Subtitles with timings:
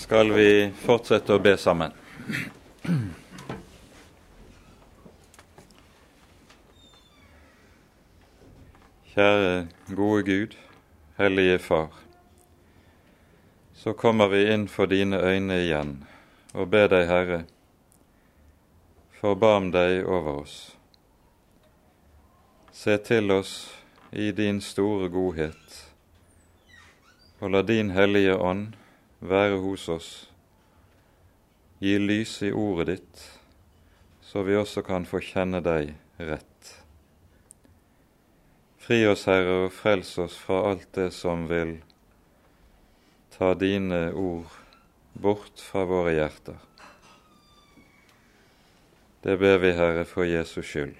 [0.00, 1.92] skal vi fortsette å be sammen.
[9.12, 9.52] Kjære
[9.92, 10.56] gode Gud,
[11.20, 11.92] Hellige Far.
[13.76, 15.94] Så kommer vi inn for dine øyne igjen
[16.56, 17.40] og ber deg, Herre,
[19.20, 20.58] forbarm deg over oss.
[22.72, 23.54] Se til oss
[24.10, 25.80] i din store godhet,
[27.44, 28.79] og la din Hellige Ånd
[29.20, 30.10] være hos oss.
[31.80, 33.22] Gi lys i ordet ditt,
[34.20, 36.72] så vi også kan få kjenne deg rett.
[38.80, 41.78] Fri oss, Herre, og frels oss fra alt det som vil
[43.36, 44.50] ta dine ord
[45.12, 46.58] bort fra våre hjerter.
[49.20, 50.96] Det ber vi, Herre, for Jesus skyld.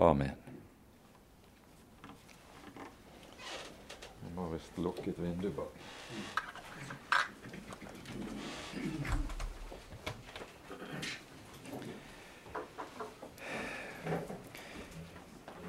[0.00, 0.36] Amen.
[4.22, 5.81] Jeg må visst lukke et vindu bak.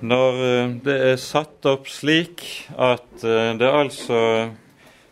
[0.03, 2.43] Når eh, det er satt opp slik
[2.75, 4.19] at det det altså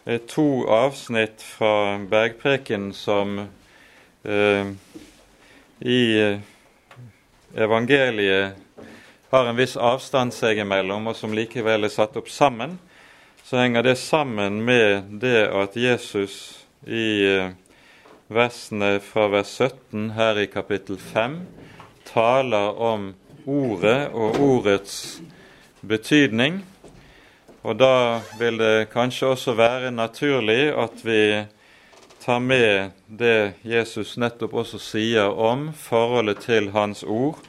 [0.06, 3.38] er to avsnitt fra Bergpreken som
[4.24, 4.72] eh,
[5.80, 6.40] i eh,
[7.56, 8.56] evangeliet
[9.32, 12.80] har en viss avstand seg imellom, og som likevel er satt opp sammen,
[13.46, 17.54] så henger det sammen med det at Jesus i eh,
[18.32, 21.42] versene fra vers 17 her i kapittel 5
[22.12, 23.12] taler om
[23.46, 25.22] ordet og ordets
[25.82, 26.62] betydning.
[27.64, 31.22] Og da vil det kanskje også være naturlig at vi
[32.22, 37.40] tar med det Jesus nettopp også sier om forholdet til Hans ord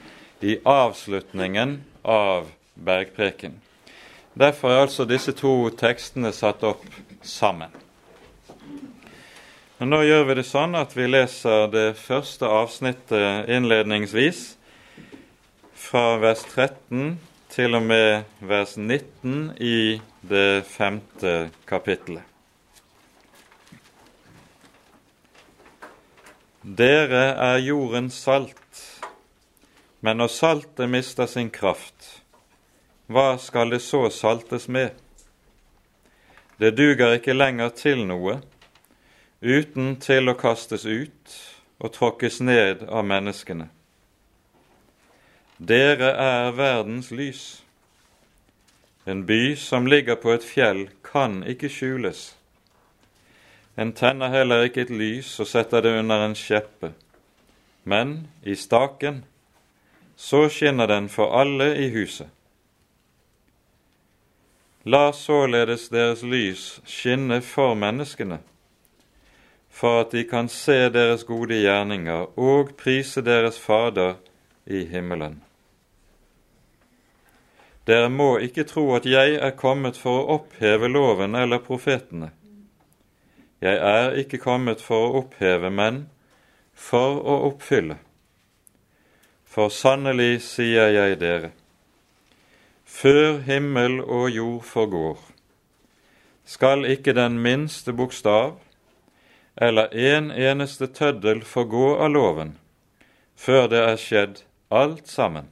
[0.40, 3.60] i avslutningen av bergpreken.
[4.34, 6.84] Derfor er altså disse to tekstene satt opp
[7.22, 7.68] sammen.
[9.78, 14.52] Men nå gjør vi det sånn at vi leser det første avsnittet innledningsvis
[15.92, 17.18] fra vers 13
[17.52, 22.24] til og med vers 19 i det femte kapittelet.
[26.62, 28.80] Dere er jordens salt,
[30.00, 32.08] men når saltet mister sin kraft,
[33.12, 34.96] hva skal det så saltes med?
[36.56, 38.38] Det duger ikke lenger til noe,
[39.44, 41.38] uten til å kastes ut
[41.84, 43.68] og tråkkes ned av menneskene.
[45.68, 47.62] Dere er verdens lys.
[49.06, 52.22] En by som ligger på et fjell, kan ikke skjules.
[53.78, 56.90] En tenner heller ikke et lys og setter det under en skjeppe,
[57.84, 59.20] men i staken,
[60.16, 62.26] så skinner den for alle i huset.
[64.82, 68.40] La således deres lys skinne for menneskene,
[69.70, 74.18] for at de kan se deres gode gjerninger og prise deres Fader
[74.66, 75.42] i himmelen.
[77.86, 82.30] Dere må ikke tro at jeg er kommet for å oppheve loven eller profetene.
[83.62, 86.06] Jeg er ikke kommet for å oppheve, men
[86.74, 87.98] for å oppfylle.
[89.46, 91.50] For sannelig sier jeg dere,
[92.86, 95.18] før himmel og jord forgår,
[96.44, 98.56] skal ikke den minste bokstav
[99.56, 102.56] eller en eneste tøddel forgå av loven,
[103.36, 105.50] før det er skjedd alt sammen.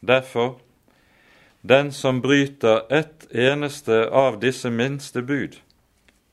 [0.00, 0.56] Derfor
[1.62, 5.60] den som bryter ett eneste av disse minste bud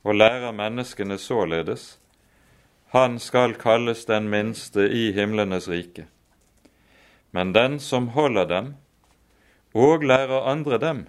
[0.01, 1.99] og lærer menneskene således,
[2.89, 6.07] han skal kalles den minste i himlenes rike.
[7.31, 8.73] Men den som holder dem
[9.73, 11.05] og lærer andre dem,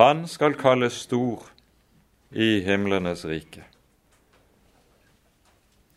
[0.00, 1.44] han skal kalles stor
[2.32, 3.66] i himlenes rike.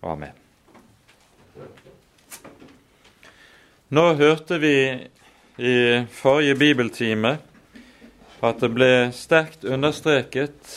[0.03, 0.35] Amen.
[3.89, 4.75] Nå hørte vi
[5.57, 7.37] i forrige bibeltime
[8.45, 10.75] at det ble sterkt understreket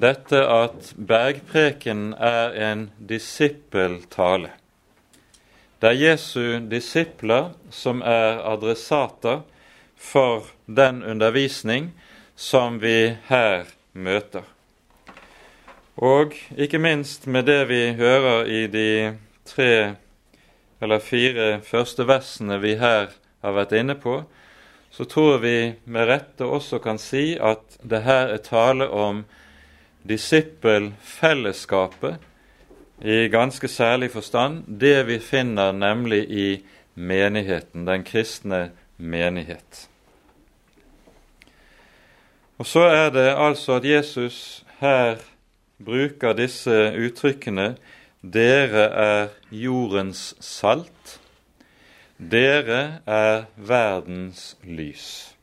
[0.00, 4.52] dette at bergpreken er en disippeltale.
[5.80, 9.40] Det er Jesu disipler som er adressater
[9.96, 11.90] for den undervisning
[12.36, 14.44] som vi her møter.
[15.96, 19.96] Og ikke minst med det vi hører i de tre
[20.80, 23.10] eller fire første versene vi her
[23.42, 24.22] har vært inne på,
[24.90, 29.24] så tror vi med rette også kan si at det her er tale om
[30.08, 32.14] disippelfellesskapet
[33.00, 36.64] i ganske særlig forstand, det vi finner nemlig i
[36.94, 39.88] menigheten, den kristne menighet.
[42.58, 45.16] Og så er det altså at Jesus her
[45.84, 47.76] bruker disse uttrykkene
[48.22, 51.19] 'Dere er jordens salt',
[52.20, 55.34] 'Dere er verdens lys'.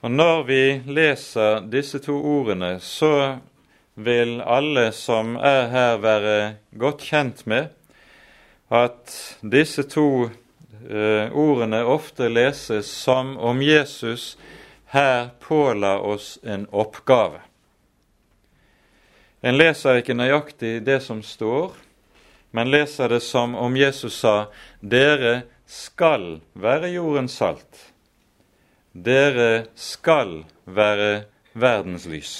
[0.00, 3.38] Og Når vi leser disse to ordene, så
[3.94, 7.66] vil alle som er her, være godt kjent med
[8.70, 14.38] at disse to uh, ordene ofte leses som om Jesus
[14.86, 17.40] her påla oss en oppgave.
[19.42, 21.74] En leser ikke nøyaktig det som står,
[22.52, 24.46] men leser det som om Jesus sa
[24.80, 27.92] dere skal være jordens salt.
[28.92, 31.24] Dere skal være
[31.56, 32.34] verdens lys.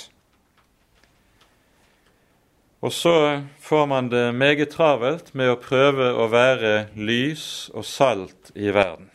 [2.82, 8.50] Og så får man det meget travelt med å prøve å være lys og salt
[8.58, 9.08] i verden.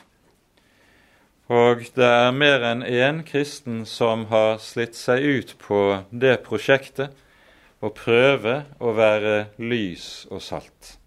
[1.52, 7.14] Og det er mer enn én kristen som har slitt seg ut på det prosjektet
[7.82, 10.98] å prøve å være lys og salt.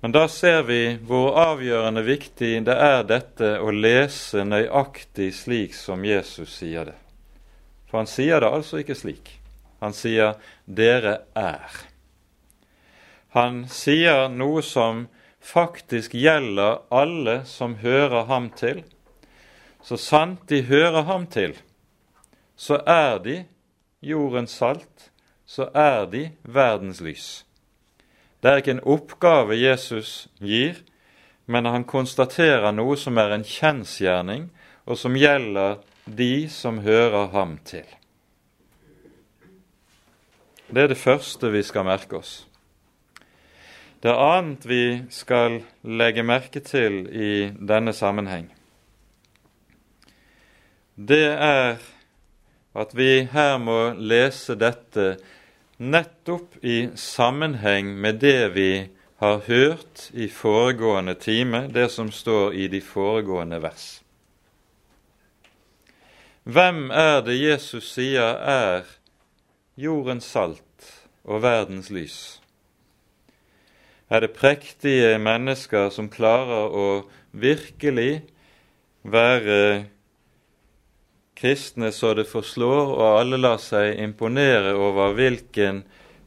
[0.00, 6.04] Men da ser vi hvor avgjørende viktig det er dette å lese nøyaktig slik som
[6.04, 6.96] Jesus sier det.
[7.90, 9.34] For han sier det altså ikke slik.
[9.80, 11.84] Han sier 'dere er'.
[13.36, 15.08] Han sier noe som
[15.40, 18.82] faktisk gjelder alle som hører ham til.
[19.82, 21.54] Så sant de hører ham til,
[22.60, 23.36] så er de
[24.04, 25.10] jordens salt,
[25.48, 27.28] så er de verdens lys.
[28.40, 30.82] Det er ikke en oppgave Jesus gir,
[31.48, 34.50] men han konstaterer noe som er en kjensgjerning,
[34.84, 37.86] og som gjelder de som hører ham til.
[40.70, 42.34] Det er det første vi skal merke oss.
[44.00, 48.50] Det annet vi skal legge merke til i denne sammenheng,
[50.96, 51.80] det er
[52.74, 55.16] at vi her må lese dette
[55.80, 58.72] nettopp i sammenheng med det vi
[59.20, 64.00] har hørt i foregående time, det som står i de foregående vers.
[66.44, 68.86] Hvem er det Jesus sier er
[69.76, 70.86] jordens salt
[71.24, 72.40] og verdens lys?
[74.10, 76.86] Er det prektige mennesker som klarer å
[77.30, 78.22] virkelig
[79.02, 79.86] være
[81.40, 85.82] kristne så det forslår, og alle lar seg imponere over hvilken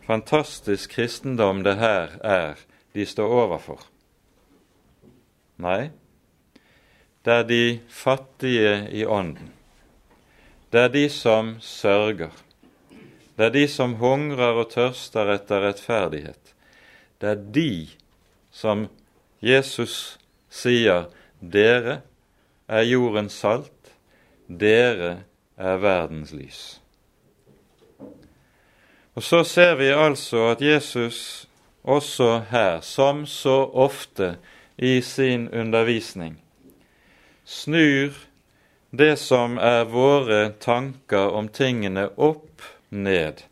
[0.07, 2.61] fantastisk kristendom det her er
[2.93, 3.81] de står overfor.
[5.61, 5.91] Nei,
[7.23, 9.53] det er de fattige i ånden.
[10.73, 12.33] Det er de som sørger.
[13.37, 16.53] Det er de som hungrer og tørster etter rettferdighet.
[17.21, 17.69] Det er de
[18.53, 18.87] som
[19.43, 20.17] Jesus
[20.53, 21.07] sier
[21.39, 22.01] dere
[22.67, 23.72] er jordens salt,
[24.47, 25.23] dere
[25.57, 26.61] er verdens lys.
[29.13, 31.47] Og så ser vi altså at Jesus
[31.83, 34.37] også her, som så ofte
[34.77, 36.39] i sin undervisning,
[37.45, 38.15] snur
[38.89, 43.43] det som er våre tanker om tingene opp ned,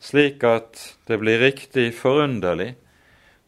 [0.00, 2.74] slik at det blir riktig forunderlig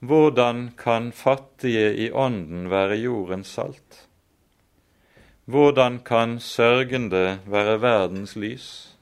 [0.00, 4.06] hvordan kan fattige i ånden være jordens salt?
[5.50, 8.96] Hvordan kan sørgende være verdens lys?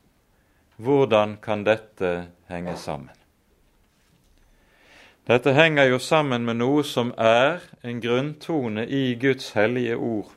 [0.77, 3.11] Hvordan kan dette henge sammen?
[5.29, 10.31] Dette henger jo sammen med noe som er en grunntone i Guds hellige ord,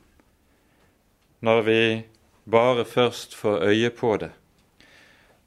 [1.40, 1.80] når vi
[2.44, 4.30] bare først får øye på det,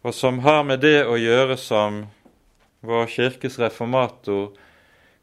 [0.04, 2.08] og som har med det å gjøre som
[2.82, 4.50] vår kirkes reformator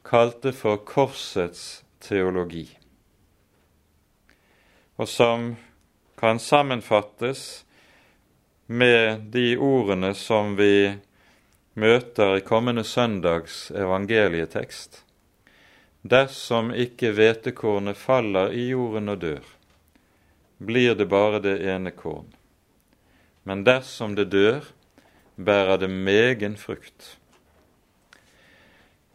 [0.07, 2.69] kalte for korsets teologi
[4.97, 5.55] og som
[6.19, 7.65] kan sammenfattes
[8.67, 10.95] med de ordene som vi
[11.75, 15.03] møter i kommende søndags evangelietekst.
[16.03, 19.43] Dersom ikke hvetekornet faller i jorden og dør,
[20.59, 22.29] blir det bare det ene korn.
[23.43, 24.63] Men dersom det dør,
[25.37, 27.17] bærer det megen frukt.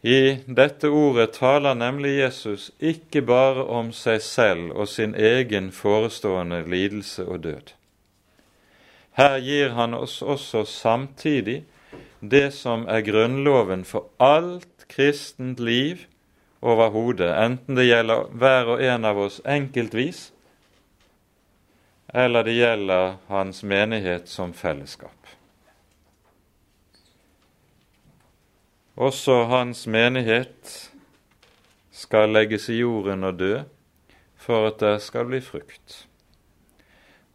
[0.07, 6.61] I dette ordet taler nemlig Jesus ikke bare om seg selv og sin egen forestående
[6.69, 7.73] lidelse og død.
[9.19, 11.63] Her gir han oss også samtidig
[12.21, 16.05] det som er grunnloven for alt kristent liv
[16.61, 20.29] overhodet, enten det gjelder hver og en av oss enkeltvis,
[22.13, 25.37] eller det gjelder hans menighet som fellesskap.
[28.97, 30.71] Også hans menighet
[31.93, 33.59] skal legges i jorden og dø
[34.41, 36.07] for at det skal bli frukt.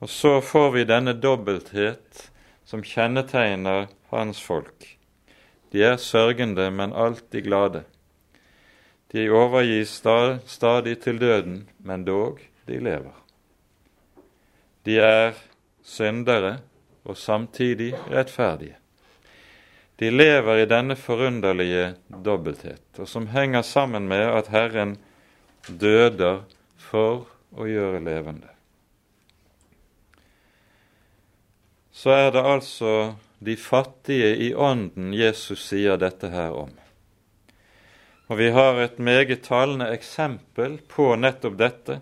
[0.03, 2.25] Og så får vi denne dobbelthet
[2.67, 4.89] som kjennetegner hans folk.
[5.71, 7.85] De er sørgende, men alltid glade.
[9.15, 9.95] De overgis
[10.51, 13.15] stadig til døden, men dog, de lever.
[14.83, 15.39] De er
[15.87, 16.57] syndere
[17.05, 18.82] og samtidig rettferdige.
[20.01, 24.97] De lever i denne forunderlige dobbelthet, og som henger sammen med at Herren
[25.69, 26.43] døder
[26.81, 28.49] for å gjøre levende.
[31.93, 36.71] Så er det altså de fattige i ånden Jesus sier dette her om.
[38.33, 42.01] Og vi har et meget talende eksempel på nettopp dette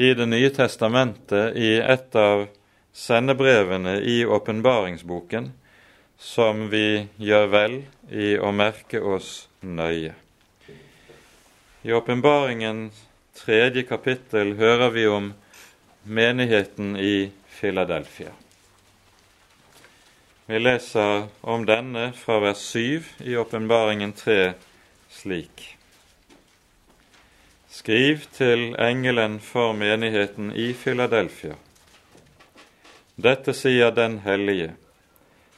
[0.00, 2.46] i Det nye testamentet i et av
[2.96, 5.50] sendebrevene i åpenbaringsboken,
[6.22, 7.72] som vi gjør vel
[8.14, 10.14] i å merke oss nøye.
[11.82, 12.84] I åpenbaringen
[13.34, 15.32] tredje kapittel hører vi om
[16.06, 18.30] menigheten i Filadelfia.
[20.46, 24.52] Vi leser om denne fra vers 7 i Åpenbaringen 3
[25.10, 25.64] slik.
[27.70, 31.54] Skriv til engelen for menigheten i Filadelfia.
[33.16, 34.74] Dette sier den hellige,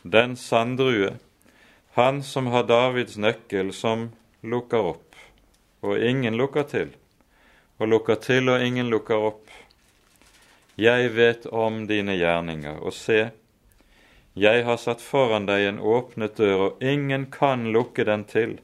[0.04, 1.16] den sanddrue,
[1.96, 4.10] han som har Davids nøkkel, som
[4.44, 5.16] lukker opp,
[5.80, 6.90] og ingen lukker til,
[7.80, 9.48] og lukker til, og ingen lukker opp.
[10.76, 13.30] Jeg vet om dine gjerninger, og se,
[14.36, 18.58] jeg har satt foran deg en åpnet dør, og ingen kan lukke den til.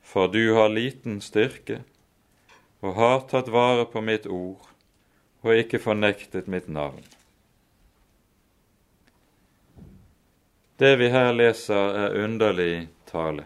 [0.00, 1.82] For du har liten styrke
[2.80, 4.70] og har tatt vare på mitt ord
[5.42, 7.02] og ikke fornektet mitt navn.
[10.82, 13.44] Det vi her leser, er underlig tale.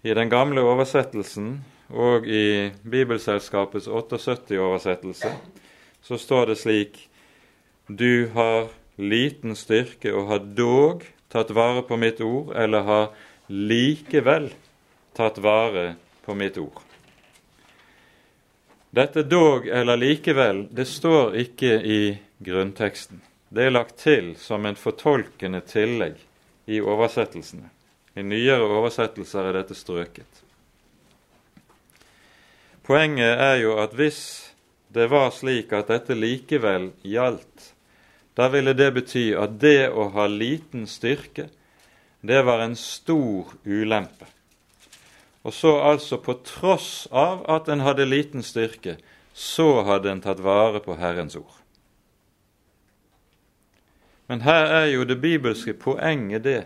[0.00, 1.58] I den gamle oversettelsen
[1.92, 5.34] og i Bibelselskapets 78-oversettelse
[6.08, 6.96] så står det slik
[7.84, 13.06] Du har liten styrke og har dog tatt vare på mitt ord, eller har
[13.52, 14.48] likevel
[15.12, 16.80] tatt vare på mitt ord.
[18.88, 22.02] Dette dog eller likevel, det står ikke i
[22.40, 23.25] grunnteksten.
[23.48, 26.18] Det er lagt til som en fortolkende tillegg
[26.66, 27.70] i oversettelsene.
[28.16, 30.42] I nyere oversettelser er dette strøket.
[32.86, 34.20] Poenget er jo at hvis
[34.94, 37.72] det var slik at dette likevel gjaldt
[38.36, 41.48] da ville det bety at det å ha liten styrke,
[42.20, 44.28] det var en stor ulempe.
[45.46, 48.98] Og så altså på tross av at en hadde liten styrke,
[49.32, 51.54] så hadde en tatt vare på Herrens ord.
[54.26, 56.62] Men her er jo det bibelske poenget det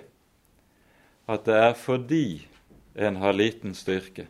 [1.31, 2.49] at det er fordi
[2.99, 4.27] en har liten styrke,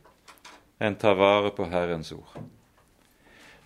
[0.81, 2.43] en tar vare på Herrens ord.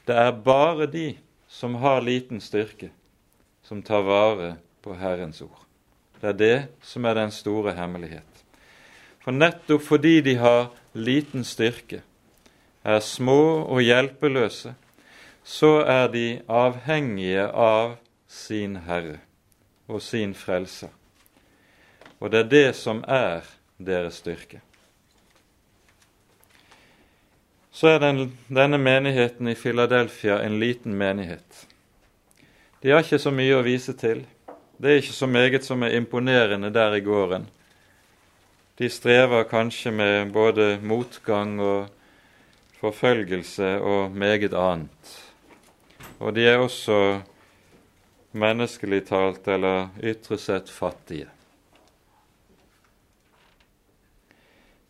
[0.06, 1.16] Det er bare de
[1.49, 2.90] som har liten styrke,
[3.62, 4.54] som tar vare
[4.85, 5.64] på Herrens ord.
[6.21, 8.44] Det er det som er den store hemmelighet.
[9.25, 12.02] For nettopp fordi de har liten styrke,
[12.85, 14.75] er små og hjelpeløse,
[15.44, 17.97] så er de avhengige av
[18.28, 19.18] sin Herre
[19.88, 20.88] og sin frelse.
[22.20, 23.44] Og det er det som er
[23.78, 24.60] deres styrke.
[27.74, 31.66] Så er den, denne menigheten i Filadelfia en liten menighet.
[32.82, 34.22] De har ikke så mye å vise til.
[34.78, 37.48] Det er ikke så meget som er imponerende der i gården.
[38.78, 41.88] De strever kanskje med både motgang og
[42.80, 45.14] forfølgelse og meget annet.
[46.18, 47.20] Og de er også
[48.34, 51.26] menneskelig talt eller ytre sett fattige.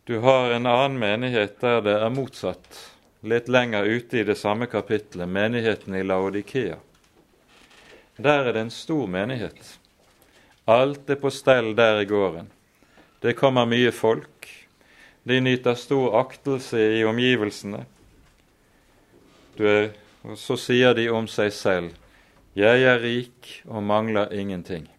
[0.03, 2.79] Du har en annen menighet der det er motsatt,
[3.21, 6.77] litt lenger ute i det samme kapittelet, menigheten i Laodikea.
[8.17, 9.79] Der er det en stor menighet.
[10.65, 12.49] Alt er på stell der i gården.
[13.21, 14.49] Det kommer mye folk.
[15.23, 17.83] De nyter stor aktelse i omgivelsene.
[19.57, 19.91] Er,
[20.37, 22.04] så sier de om seg selv
[22.55, 24.89] 'Jeg er rik og mangler ingenting'.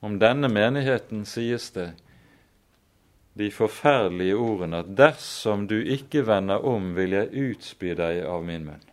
[0.00, 1.94] Om denne menigheten sies det
[3.38, 8.64] de forferdelige ordene at 'dersom du ikke vender om, vil jeg utspy deg av min
[8.64, 8.90] munn'.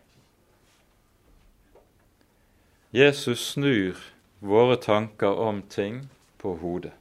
[2.92, 3.96] Jesus snur
[4.40, 6.92] våre tanker om ting på hodet.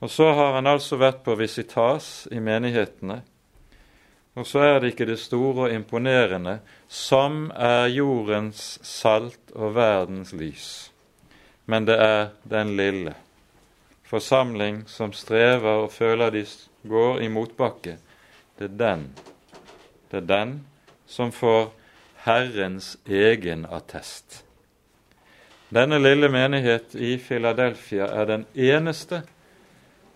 [0.00, 3.22] Og så har han altså vært på visitas i menighetene.
[4.38, 10.30] Og så er det ikke det store og imponerende som er jordens salt og verdens
[10.32, 10.68] lys,
[11.66, 13.16] men det er den lille
[14.08, 16.44] forsamling som strever og føler de
[16.88, 17.96] går i motbakke.
[18.58, 19.02] Det er den.
[20.10, 20.54] Det er den
[21.06, 21.72] som får
[22.24, 24.44] Herrens egen attest.
[25.68, 29.20] Denne lille menighet i Filadelfia er den eneste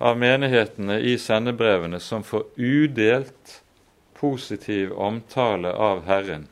[0.00, 3.61] av menighetene i sendebrevene som får udelt
[4.22, 6.46] positiv omtale av Herren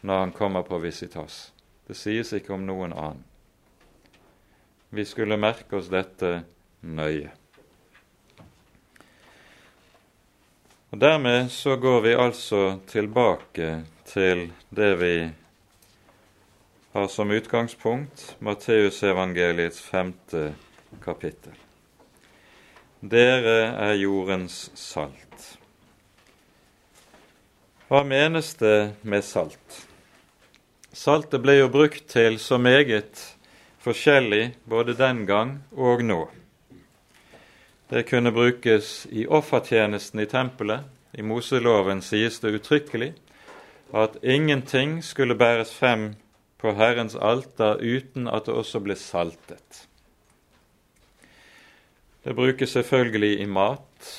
[0.00, 1.52] når han kommer på visitas.
[1.86, 3.22] Det sies ikke om noen annen.
[4.90, 6.40] Vi skulle merke oss dette
[6.82, 7.30] nøye.
[10.90, 13.70] Og Dermed så går vi altså tilbake
[14.10, 15.14] til det vi
[16.94, 20.48] har som utgangspunkt Matteusevangeliets femte
[21.02, 21.54] kapittel.
[23.00, 25.54] Dere er jordens salt.
[27.84, 29.74] Hva menes det med salt?
[30.96, 33.20] Saltet ble jo brukt til så meget
[33.84, 36.22] forskjellig både den gang og nå.
[37.92, 40.88] Det kunne brukes i offertjenesten i tempelet.
[41.12, 43.12] I Moseloven sies det uttrykkelig
[43.92, 46.14] at ingenting skulle bæres frem
[46.56, 49.84] på Herrens alter uten at det også ble saltet.
[52.24, 54.14] Det brukes selvfølgelig i mat.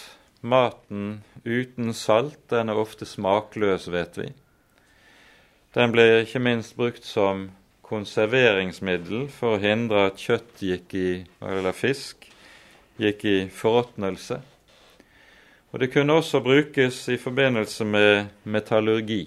[0.45, 4.31] Maten uten salt den er ofte smakløs, vet vi.
[5.75, 7.49] Den ble ikke minst brukt som
[7.85, 11.09] konserveringsmiddel for å hindre at kjøtt gikk i,
[11.45, 12.25] eller fisk
[13.01, 14.39] gikk i forråtnelse.
[15.73, 19.25] Og det kunne også brukes i forbindelse med metallurgi.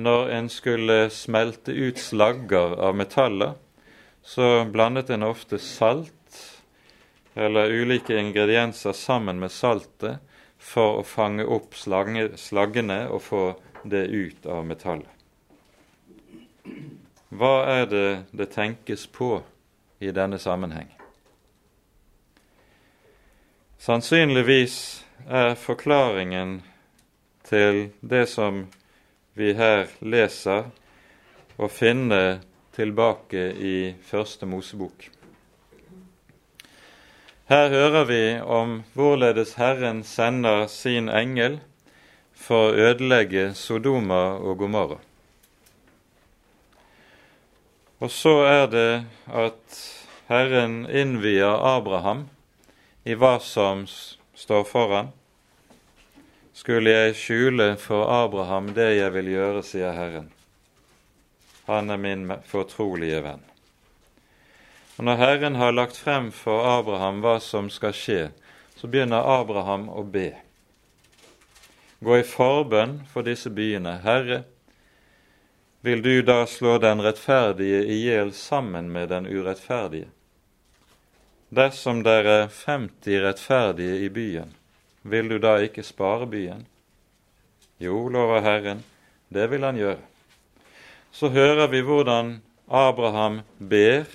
[0.00, 3.52] Når en skulle smelte ut slagger av metaller,
[4.22, 6.14] så blandet en ofte salt
[7.38, 10.18] eller ulike ingredienser sammen med saltet
[10.58, 13.42] for å fange opp slaggene og få
[13.84, 15.10] det ut av metallet.
[17.28, 19.42] Hva er det det tenkes på
[20.00, 20.88] i denne sammenheng?
[23.78, 26.58] Sannsynligvis er forklaringen
[27.46, 28.64] til det som
[29.38, 30.70] vi her leser,
[31.58, 32.40] å finne
[32.74, 35.08] tilbake i Første Mosebok.
[37.48, 41.54] Her hører vi om hvorledes Herren sender sin engel
[42.36, 44.98] for å ødelegge Sodoma og Gomorra.
[48.04, 48.90] Og så er det
[49.32, 49.80] at
[50.28, 52.26] Herren innvier Abraham
[53.08, 55.08] i hva som står foran.
[56.52, 60.28] Skulle jeg skjule for Abraham det jeg vil gjøre, sier Herren.
[61.64, 63.48] Han er min fortrolige venn.
[64.98, 68.22] Og Når Herren har lagt frem for Abraham hva som skal skje,
[68.74, 70.32] så begynner Abraham å be.
[72.02, 74.00] Gå i forbønn for disse byene.
[74.02, 74.42] Herre,
[75.86, 80.10] vil du da slå den rettferdige i hjel sammen med den urettferdige?
[81.54, 84.50] Dersom det er 50 rettferdige i byen,
[85.02, 86.66] vil du da ikke spare byen?
[87.78, 88.82] Jo, lover Herren,
[89.30, 90.02] det vil han gjøre.
[91.14, 94.10] Så hører vi hvordan Abraham ber,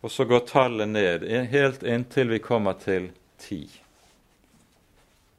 [0.00, 3.66] og så går tallet ned, helt inntil vi kommer til ti.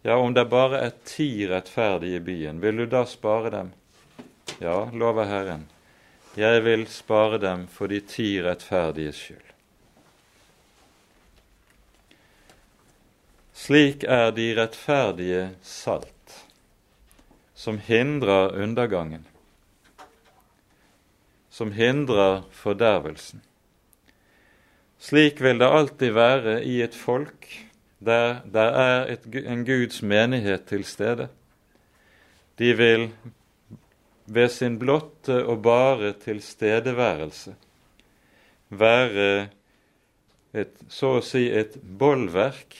[0.01, 3.71] Ja, om det bare er ti rettferdige i byen, vil du da spare dem?
[4.61, 5.67] Ja, lover Herren,
[6.37, 9.47] jeg vil spare dem for de ti rettferdiges skyld.
[13.61, 16.37] Slik er de rettferdige salt,
[17.53, 19.27] som hindrer undergangen,
[21.49, 23.45] som hindrer fordervelsen.
[25.01, 27.47] Slik vil det alltid være i et folk
[28.01, 31.27] der det er et, en Guds menighet til stede.
[32.57, 33.09] De vil
[34.25, 37.55] ved sin blotte og bare tilstedeværelse
[38.69, 39.49] være
[40.53, 42.77] et, så å si et bollverk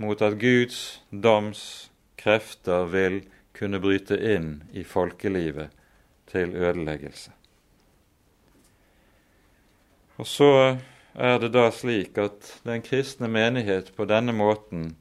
[0.00, 3.20] mot at Guds domskrefter vil
[3.56, 5.72] kunne bryte inn i folkelivet
[6.30, 7.32] til ødeleggelse.
[10.20, 10.52] Og så
[11.14, 14.94] er det da slik at den kristne menighet på denne måten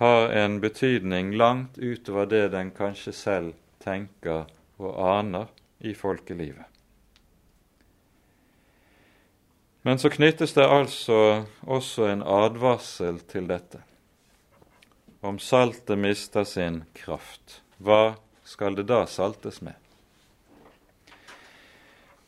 [0.00, 4.48] har en betydning langt utover det den kanskje selv tenker
[4.82, 6.66] og aner i folkelivet.
[9.82, 13.82] Men så knyttes det altså også en advarsel til dette
[15.22, 19.76] om saltet mister sin kraft, hva skal det da saltes med?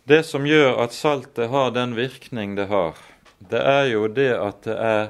[0.06, 2.94] Det som gjør at saltet har den virkning det har,
[3.50, 5.04] det er jo det at det er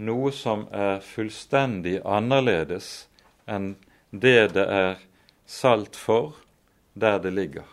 [0.00, 3.08] noe som er fullstendig annerledes
[3.50, 3.74] enn
[4.10, 5.02] det det er
[5.46, 6.38] salt for
[6.94, 7.66] der det ligger.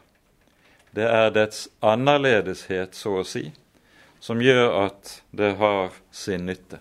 [0.92, 3.52] Det er dets annerledeshet, så å si,
[4.20, 6.80] som gjør at det har sin nytte.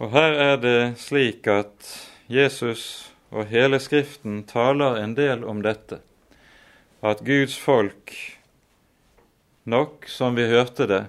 [0.00, 1.90] Og her er det slik at
[2.32, 6.00] Jesus og hele Skriften taler en del om dette,
[7.04, 8.14] at Guds folk
[9.64, 11.04] nok, som vi hørte det,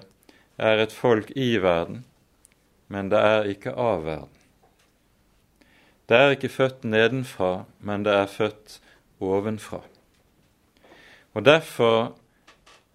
[0.56, 2.04] er et folk i verden,
[2.88, 4.32] men det er ikke av verden.
[6.06, 8.78] Det er ikke født nedenfra, men det er født
[9.20, 9.82] ovenfra.
[11.34, 12.14] Og Derfor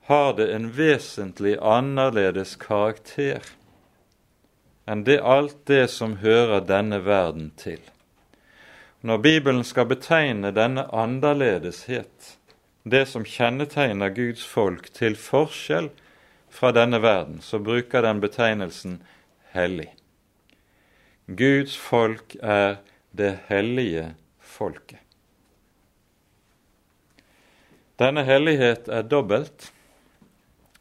[0.08, 3.43] har det en vesentlig annerledes karakter
[4.89, 7.80] enn det alt det som hører denne verden til.
[9.02, 12.36] Når Bibelen skal betegne denne annerledeshet,
[12.83, 15.91] det som kjennetegner Guds folk til forskjell
[16.51, 18.99] fra denne verden, så bruker den betegnelsen
[19.53, 19.91] hellig.
[21.27, 22.81] Guds folk er
[23.15, 24.99] det hellige folket.
[28.01, 29.69] Denne hellighet er dobbelt.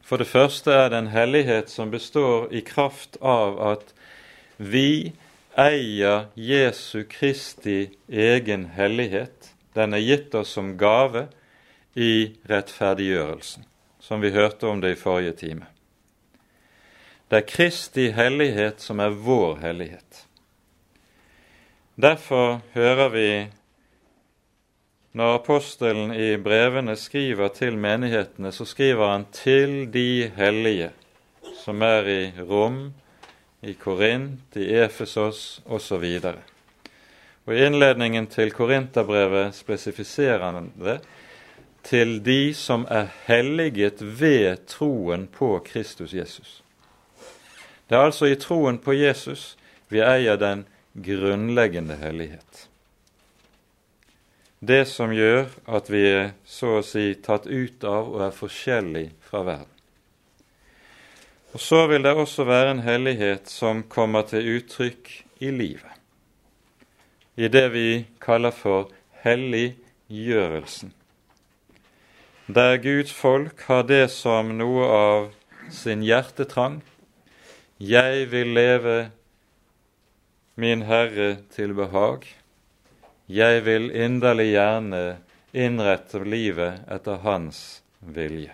[0.00, 3.92] For det første er det en hellighet som består i kraft av at
[4.56, 5.12] vi
[5.58, 9.52] eier Jesu Kristi egen hellighet.
[9.76, 11.28] Den er gitt oss som gave
[11.94, 13.64] i rettferdiggjørelsen,
[14.00, 15.66] som vi hørte om det i forrige time.
[17.30, 20.26] Det er Kristi hellighet som er vår hellighet.
[22.00, 23.30] Derfor hører vi
[25.12, 30.92] når apostelen i brevene skriver til menighetene, så skriver han 'til de hellige',
[31.64, 32.94] som er i Rom,
[33.62, 36.20] i Korint, i Efesos osv.
[37.46, 41.00] Og I innledningen til Korinterbrevet spesifiserer han det
[41.82, 46.62] til de som er helliget ved troen på Kristus Jesus.
[47.88, 49.56] Det er altså i troen på Jesus
[49.90, 52.68] vi eier den grunnleggende hellighet.
[54.60, 59.06] Det som gjør at vi er så å si tatt ut av og er forskjellig
[59.24, 59.76] fra verden.
[61.52, 65.96] Og Så vil det også være en hellighet som kommer til uttrykk i livet,
[67.34, 68.92] i det vi kaller for
[69.24, 70.92] helliggjørelsen,
[72.52, 75.28] der Guds folk har det som noe av
[75.70, 76.80] sin hjertetrang.
[77.78, 78.96] Jeg vil leve
[80.60, 82.26] min Herre til behag.
[83.30, 85.02] Jeg vil inderlig gjerne
[85.52, 88.52] innrette livet etter Hans vilje.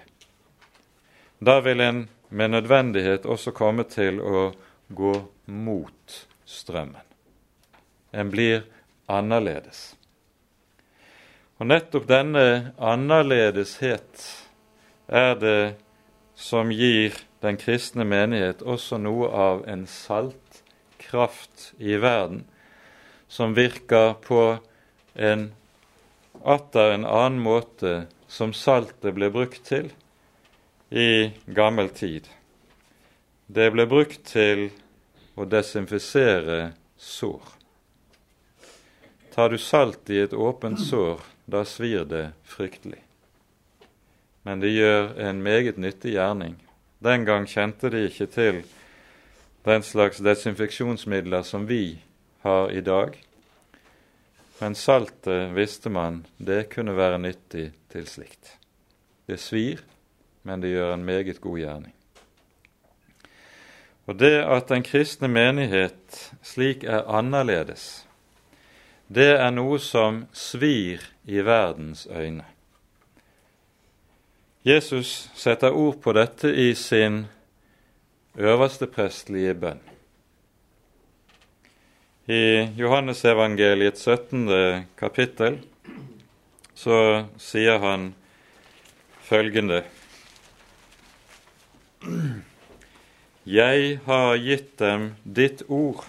[1.41, 4.51] Da vil en med nødvendighet også komme til å
[4.89, 5.15] gå
[5.47, 7.03] mot strømmen.
[8.13, 8.67] En blir
[9.07, 9.96] annerledes.
[11.57, 14.25] Og nettopp denne annerledeshet
[15.09, 15.61] er det
[16.37, 22.45] som gir den kristne menighet også noe av en saltkraft i verden
[23.29, 24.43] som virker på
[25.15, 25.47] en
[26.45, 27.95] atter en annen måte
[28.29, 29.89] som saltet ble brukt til
[30.91, 32.29] i gammel tid.
[33.47, 34.69] Det ble brukt til
[35.37, 37.43] å desinfisere sår.
[39.35, 43.03] Tar du salt i et åpent sår, da svir det fryktelig.
[44.47, 46.57] Men det gjør en meget nyttig gjerning.
[47.03, 48.63] Den gang kjente de ikke til
[49.67, 51.99] den slags desinfeksjonsmidler som vi
[52.43, 53.17] har i dag.
[54.61, 58.57] Men saltet, visste man, det kunne være nyttig til slikt.
[59.27, 59.83] Det svir,
[60.47, 61.93] men det gjør en meget god gjerning.
[64.07, 68.07] Og det at den kristne menighet slik er annerledes,
[69.09, 72.45] det er noe som svir i verdens øyne.
[74.67, 77.27] Jesus setter ord på dette i sin
[78.35, 79.79] øverste prestlige bønn.
[82.27, 84.87] I Johannesevangeliets 17.
[84.99, 85.61] kapittel
[86.75, 86.99] så
[87.39, 88.09] sier han
[89.23, 89.85] følgende
[93.47, 96.03] Jeg har gitt dem ditt ord,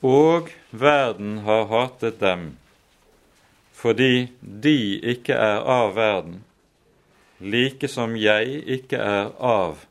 [0.00, 2.56] og verden har hatet dem,
[3.72, 6.40] fordi de ikke er av verden,
[7.40, 9.84] like som jeg ikke er av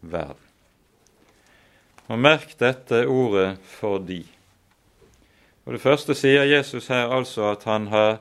[0.00, 0.42] verden.
[2.06, 4.26] Og merk dette ordet 'fordi'.
[5.66, 8.18] Og Det første sier Jesus her altså at han har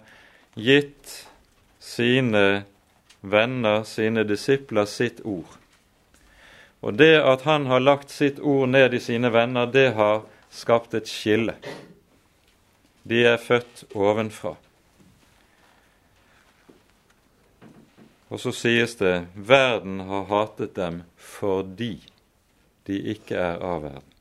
[0.56, 1.28] gitt
[1.80, 2.66] sine
[3.22, 5.58] venner, sine disipler, sitt ord.
[6.82, 10.22] Og det at han har lagt sitt ord ned i sine venner, det har
[10.56, 11.58] skapt et skille.
[13.04, 14.56] De er født ovenfra.
[18.34, 22.00] Og så sies det verden har hatet dem fordi
[22.89, 24.12] de ikke er av verden.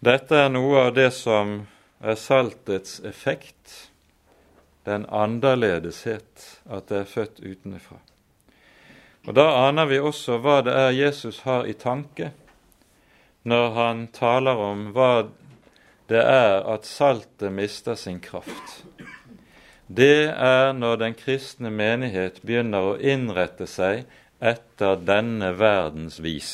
[0.00, 1.58] Dette er noe av det som
[2.00, 3.90] er saltets effekt,
[4.88, 7.98] den annerledeshet, at det er født utenfra.
[9.28, 12.30] Og Da aner vi også hva det er Jesus har i tanke
[13.42, 15.12] når han taler om hva
[16.10, 18.80] det er at saltet mister sin kraft.
[19.86, 24.04] Det er når den kristne menighet begynner å innrette seg
[24.40, 26.52] etter denne verdens vis.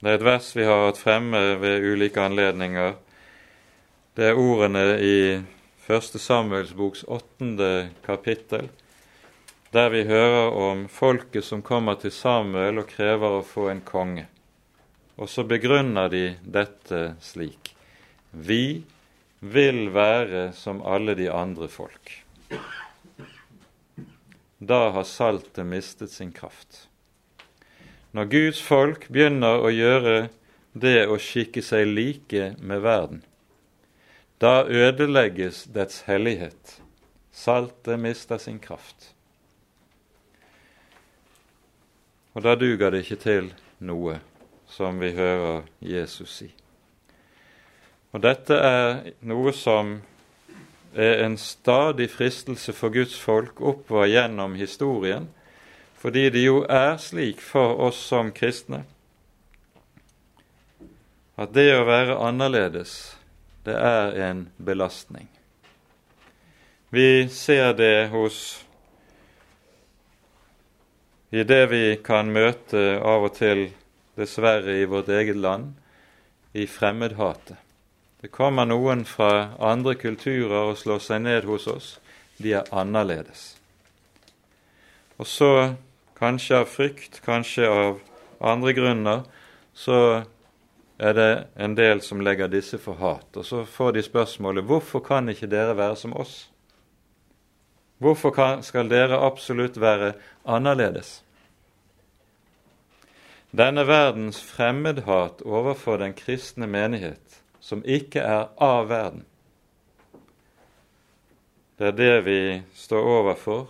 [0.00, 2.94] Det er et vers vi har hatt fremme ved ulike anledninger.
[4.16, 5.16] Det er ordene i
[5.90, 6.16] 1.
[6.22, 8.70] Samuels boks åttende kapittel,
[9.70, 14.26] der vi hører om folket som kommer til Samuel og krever å få en konge.
[15.20, 17.74] Og så begrunner de dette slik.
[18.32, 18.82] Vi
[19.40, 22.12] vil være som alle de andre folk.
[24.58, 26.88] Da har saltet mistet sin kraft.
[28.12, 30.16] Når Guds folk begynner å gjøre
[30.74, 33.22] det å skikke seg like med verden,
[34.42, 36.80] da ødelegges dets hellighet.
[37.30, 39.12] Saltet mister sin kraft.
[42.40, 43.48] Og da duger det ikke til
[43.84, 44.14] noe,
[44.64, 46.46] som vi hører Jesus si.
[48.16, 49.98] Og dette er noe som
[50.96, 55.28] er en stadig fristelse for Guds folk oppover gjennom historien,
[56.00, 58.86] fordi det jo er slik for oss som kristne
[61.36, 63.18] at det å være annerledes,
[63.68, 65.28] det er en belastning.
[66.88, 68.64] Vi ser det hos
[71.30, 73.68] i det vi kan møte av og til,
[74.18, 75.72] dessverre, i vårt eget land,
[76.52, 77.56] i fremmedhatet.
[78.20, 81.94] Det kommer noen fra andre kulturer og slår seg ned hos oss.
[82.36, 83.54] De er annerledes.
[85.20, 85.52] Og så,
[86.18, 88.02] kanskje av frykt, kanskje av
[88.40, 89.24] andre grunner,
[89.72, 90.24] så
[91.00, 93.28] er det en del som legger disse for hat.
[93.36, 96.50] Og så får de spørsmålet hvorfor kan ikke dere være som oss?
[98.00, 100.14] Hvorfor skal dere absolutt være
[100.48, 101.20] annerledes?
[103.50, 109.26] Denne verdens fremmedhat overfor den kristne menighet, som ikke er av verden,
[111.80, 112.40] det er det vi
[112.76, 113.68] står overfor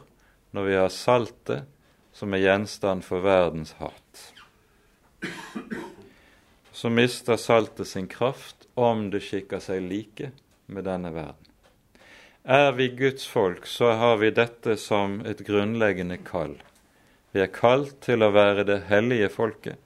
[0.51, 1.69] når vi har saltet
[2.13, 4.25] som er gjenstand for verdens hat.
[6.75, 10.33] Så mister saltet sin kraft om det skikker seg like
[10.67, 11.50] med denne verden.
[12.45, 16.57] Er vi Guds folk, så har vi dette som et grunnleggende kall.
[17.33, 19.77] Vi er kalt til å være det hellige folket,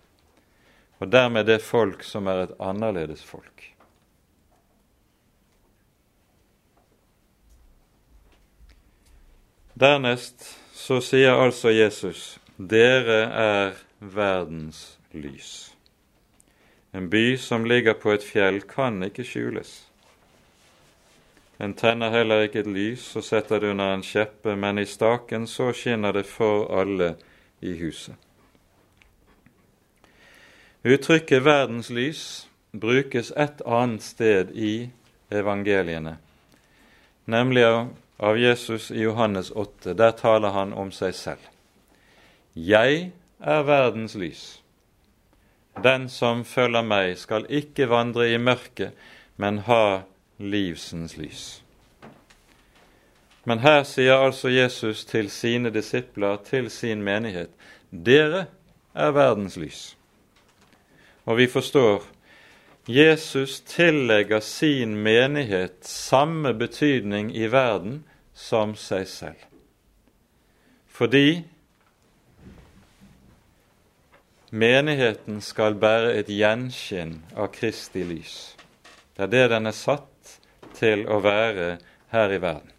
[1.03, 3.75] og dermed det folk som er et annerledes folk.
[9.75, 10.47] Dernest
[10.79, 15.75] så sier altså Jesus dere er verdens lys.
[16.95, 19.73] En by som ligger på et fjell, kan ikke skjules.
[21.59, 25.47] En tenner heller ikke et lys og setter det under en kjeppe, men i staken
[25.47, 27.15] så skinner det for alle
[27.63, 28.15] i huset.
[30.85, 32.47] Uttrykket 'verdens lys'
[32.81, 34.91] brukes et annet sted i
[35.31, 36.19] evangeliene,
[37.25, 37.65] nemlig
[38.19, 39.95] av Jesus i Johannes 8.
[39.95, 41.41] Der taler han om seg selv.
[42.55, 44.61] Jeg er verdens lys.
[45.83, 48.93] Den som følger meg, skal ikke vandre i mørket,
[49.37, 50.03] men ha
[50.45, 51.45] livsens lys.
[53.45, 57.51] Men her sier altså Jesus til sine disipler, til sin menighet,
[57.91, 58.47] dere
[58.95, 59.97] er verdens lys.
[61.25, 62.03] Og vi forstår
[62.89, 68.05] Jesus tillegger sin menighet samme betydning i verden
[68.35, 69.45] som seg selv.
[70.89, 71.45] Fordi
[74.51, 78.55] menigheten skal bære et gjenskinn av Kristi lys.
[79.17, 80.14] Det er det den er satt
[80.77, 81.77] til å være
[82.13, 82.71] her i verden.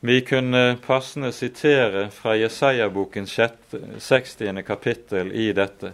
[0.00, 3.32] Vi kunne passende sitere fra Jesaja-bokens
[3.98, 4.62] 60.
[4.62, 5.92] kapittel i dette,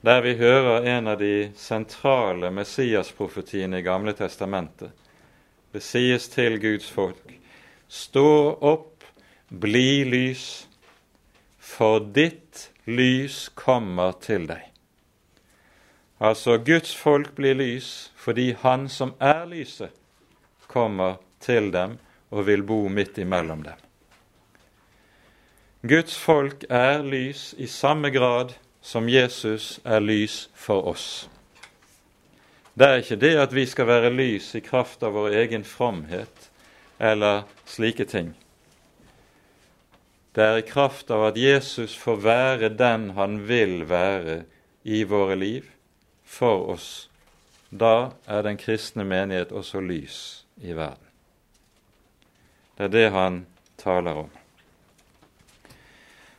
[0.00, 4.92] der vi hører en av de sentrale Messias-profetiene i Gamle testamentet.
[5.72, 7.32] Det sies til Guds folk,
[7.88, 8.28] stå
[8.60, 9.04] opp,
[9.48, 10.66] bli lys,
[11.58, 14.66] for ditt lys kommer til deg.
[16.20, 19.90] Altså, Guds folk blir lys fordi Han som er lyset,
[20.66, 21.96] kommer til dem
[22.30, 23.78] og vil bo midt imellom dem.
[25.82, 31.28] Guds folk er lys i samme grad som Jesus er lys for oss.
[32.76, 36.50] Det er ikke det at vi skal være lys i kraft av vår egen fromhet
[37.00, 38.34] eller slike ting.
[40.32, 44.42] Det er i kraft av at Jesus får være den han vil være
[44.84, 45.64] i våre liv,
[46.24, 47.09] for oss.
[47.70, 51.06] Da er den kristne menighet også lys i verden.
[52.76, 53.46] Det er det han
[53.78, 54.30] taler om.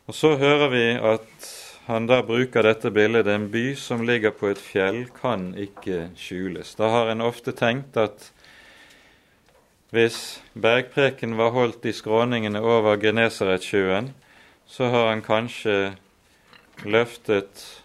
[0.08, 1.50] Og så hører vi at
[1.88, 6.76] han da bruker dette bildet, en by som ligger på et fjell, kan ikke skjules.
[6.76, 8.32] Da har en ofte tenkt at
[9.91, 14.12] hvis bergpreken var holdt i skråningene over Genesaretsjøen,
[14.67, 15.94] så har han kanskje
[16.88, 17.81] løftet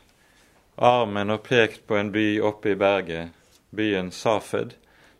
[0.76, 3.32] armen og pekt på en by oppe i berget,
[3.70, 4.74] byen Safed,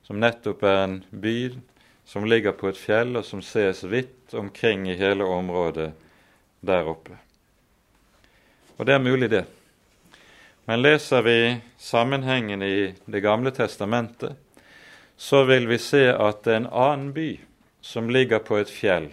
[0.04, 1.56] som nettopp er en by
[2.06, 5.90] som ligger på et fjell, og som ses vidt omkring i hele området
[6.60, 7.16] der oppe.
[8.76, 9.44] Og det er mulig, det.
[10.66, 14.36] Men leser vi sammenhengen i Det gamle testamentet,
[15.16, 17.30] så vil vi se at det er en annen by
[17.80, 19.08] som ligger på et fjell,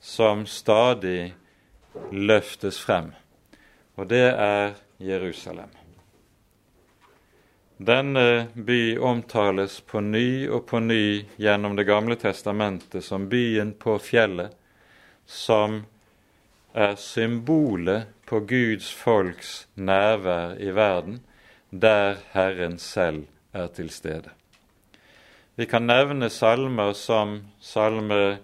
[0.00, 1.34] som stadig
[2.12, 3.12] løftes frem,
[3.96, 5.68] og det er Jerusalem.
[7.76, 13.98] Denne by omtales på ny og på ny gjennom Det gamle testamentet som byen på
[14.00, 14.54] fjellet,
[15.26, 15.82] som
[16.72, 21.20] er symbolet på Guds folks nærvær i verden,
[21.70, 24.32] der Herren selv er til stede.
[25.56, 28.38] Vi kan nevne salmer som salme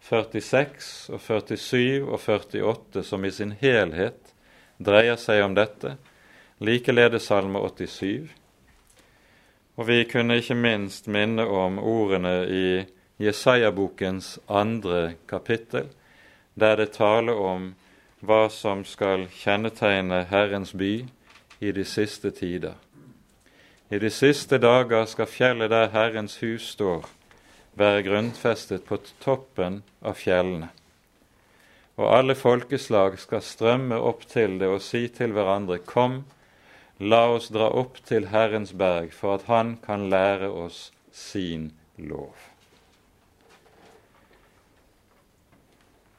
[0.00, 4.23] 46 og 47 og 48, som i sin helhet
[4.78, 5.96] dreier seg om dette,
[6.64, 8.30] likeledes salme 87.
[9.76, 12.66] Og vi kunne ikke minst minne om ordene i
[13.22, 15.88] Jesaja-bokens andre kapittel,
[16.54, 17.72] der det taler om
[18.24, 21.04] hva som skal kjennetegne Herrens by
[21.60, 22.74] i de siste tider.
[23.90, 27.04] I de siste dager skal fjellet der Herrens hus står,
[27.74, 30.70] være grunnfestet på toppen av fjellene.
[31.94, 36.24] Og alle folkeslag skal strømme opp til det og si til hverandre, Kom,
[36.98, 42.34] la oss dra opp til Herrens berg, for at Han kan lære oss sin lov.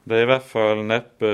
[0.04, 1.32] Det er i hvert fall neppe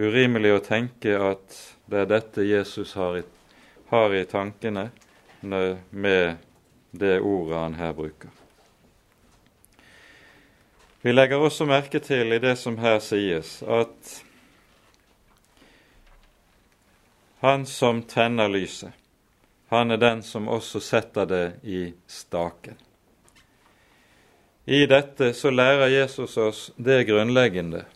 [0.00, 1.58] urimelig å tenke at
[1.90, 3.26] det er dette Jesus har i
[3.90, 4.90] har i tankene
[5.90, 6.36] med
[6.90, 8.39] det ordet han her bruker.
[11.02, 14.16] Vi legger også merke til i det som her sies, at
[17.40, 18.92] han som tenner lyset,
[19.72, 22.76] han er den som også setter det i staken.
[24.66, 27.86] I dette så lærer Jesus oss det grunnleggende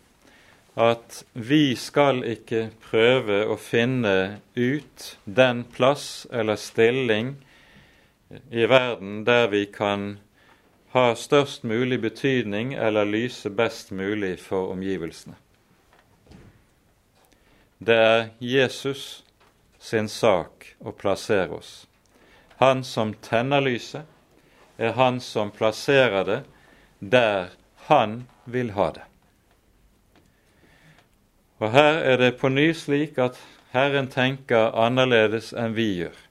[0.75, 7.37] at vi skal ikke prøve å finne ut den plass eller stilling
[8.51, 10.17] i verden der vi kan
[10.95, 15.35] ha størst mulig betydning eller lyse best mulig for omgivelsene.
[17.79, 19.25] Det er Jesus
[19.83, 21.73] sin sak å plassere oss.
[22.63, 24.07] Han som tenner lyset,
[24.79, 26.41] er han som plasserer det
[26.99, 27.51] der
[27.91, 29.03] han vil ha det.
[31.59, 33.39] Og her er det på ny slik at
[33.75, 36.24] Herren tenker annerledes enn vi gjør.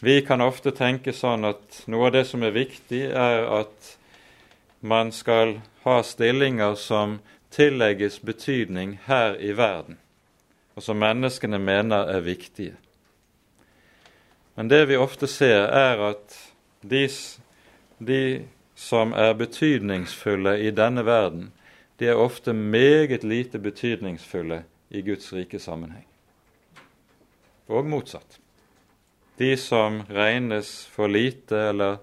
[0.00, 3.94] Vi kan ofte tenke sånn at noe av det som er viktig, er at
[4.84, 5.56] man skal
[5.86, 7.18] ha stillinger som
[7.54, 9.96] tillegges betydning her i verden,
[10.76, 12.76] og som menneskene mener er viktige.
[14.56, 16.36] Men det vi ofte ser, er at
[16.84, 17.08] de,
[17.98, 18.22] de
[18.76, 21.50] som er betydningsfulle i denne verden,
[21.96, 26.04] de er ofte meget lite betydningsfulle i Guds rike sammenheng.
[27.72, 28.40] Og motsatt.
[29.36, 31.98] De som regnes for lite eller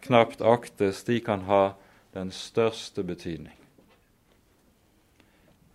[0.00, 1.74] knapt aktes, de kan ha
[2.12, 3.54] den største betydning.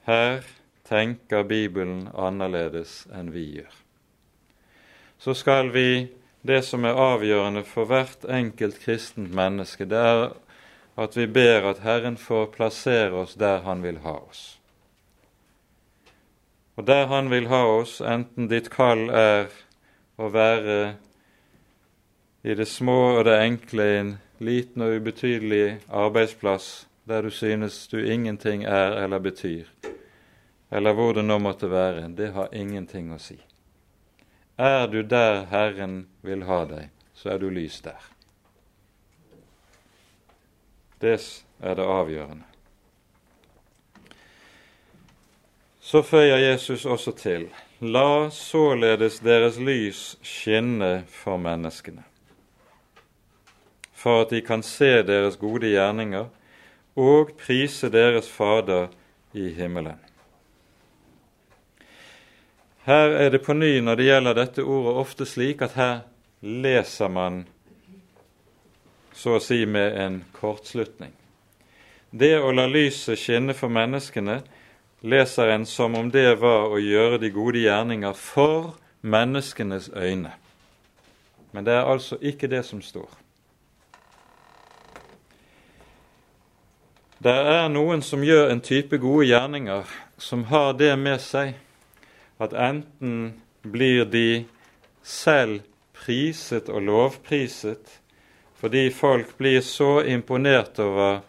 [0.04, 0.44] Her
[0.84, 3.72] tenker Bibelen annerledes enn vi gjør.
[5.18, 6.12] Så skal vi
[6.44, 10.34] Det som er avgjørende for hvert enkelt kristent menneske, det er
[11.00, 14.60] at vi ber at Herren får plassere oss der Han vil ha oss.
[16.76, 19.48] Og der Han vil ha oss, enten ditt kall er
[20.18, 20.78] å være
[22.44, 24.12] i det små og det enkle i en
[24.44, 29.68] liten og ubetydelig arbeidsplass der du synes du ingenting er eller betyr,
[30.72, 33.38] eller hvor det nå måtte være, det har ingenting å si.
[34.58, 38.10] Er du der Herren vil ha deg, så er du lys der.
[41.02, 41.20] Det
[41.60, 42.46] er det avgjørende.
[45.84, 47.50] Så føyer Jesus også til
[47.84, 52.06] La således deres lys skinne for menneskene,
[53.92, 56.30] for at de kan se deres gode gjerninger
[56.96, 58.88] og prise deres Fader
[59.36, 60.00] i himmelen.
[62.88, 66.02] Her er det på ny når det gjelder dette ordet, ofte slik at her
[66.40, 67.44] leser man
[69.12, 71.12] så å si med en kortslutning.
[72.16, 74.40] Det å la lyset skinne for menneskene
[75.04, 80.32] leser en som om det var å gjøre de gode gjerninger for menneskenes øyne.
[81.52, 83.10] Men det er altså ikke det som står.
[87.24, 91.54] Det er noen som gjør en type gode gjerninger som har det med seg
[92.44, 94.44] at enten blir de
[95.04, 95.62] selv
[95.96, 98.00] priset og lovpriset
[98.60, 101.22] fordi folk blir så imponert over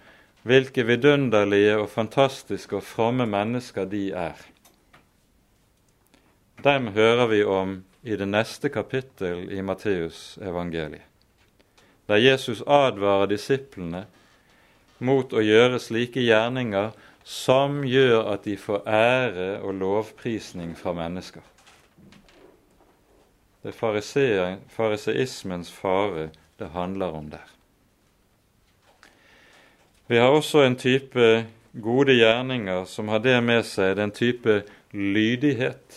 [0.45, 4.37] hvilke vidunderlige og fantastiske og fromme mennesker de er.
[6.65, 11.05] Dem hører vi om i det neste kapittel i Matteus evangeliet,
[12.09, 14.05] der Jesus advarer disiplene
[15.01, 16.93] mot å gjøre slike gjerninger
[17.25, 21.43] som gjør at de får ære og lovprisning fra mennesker.
[23.65, 26.29] Det er fariseismens fare
[26.61, 27.54] det handler om der.
[30.15, 31.47] Vi har også en type
[31.83, 34.61] gode gjerninger som har det med seg, den type
[34.95, 35.97] lydighet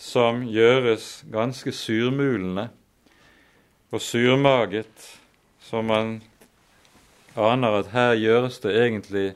[0.00, 2.70] som gjøres ganske surmulende
[3.92, 5.04] og surmaget,
[5.60, 6.16] som man
[7.36, 9.28] aner at her gjøres det egentlig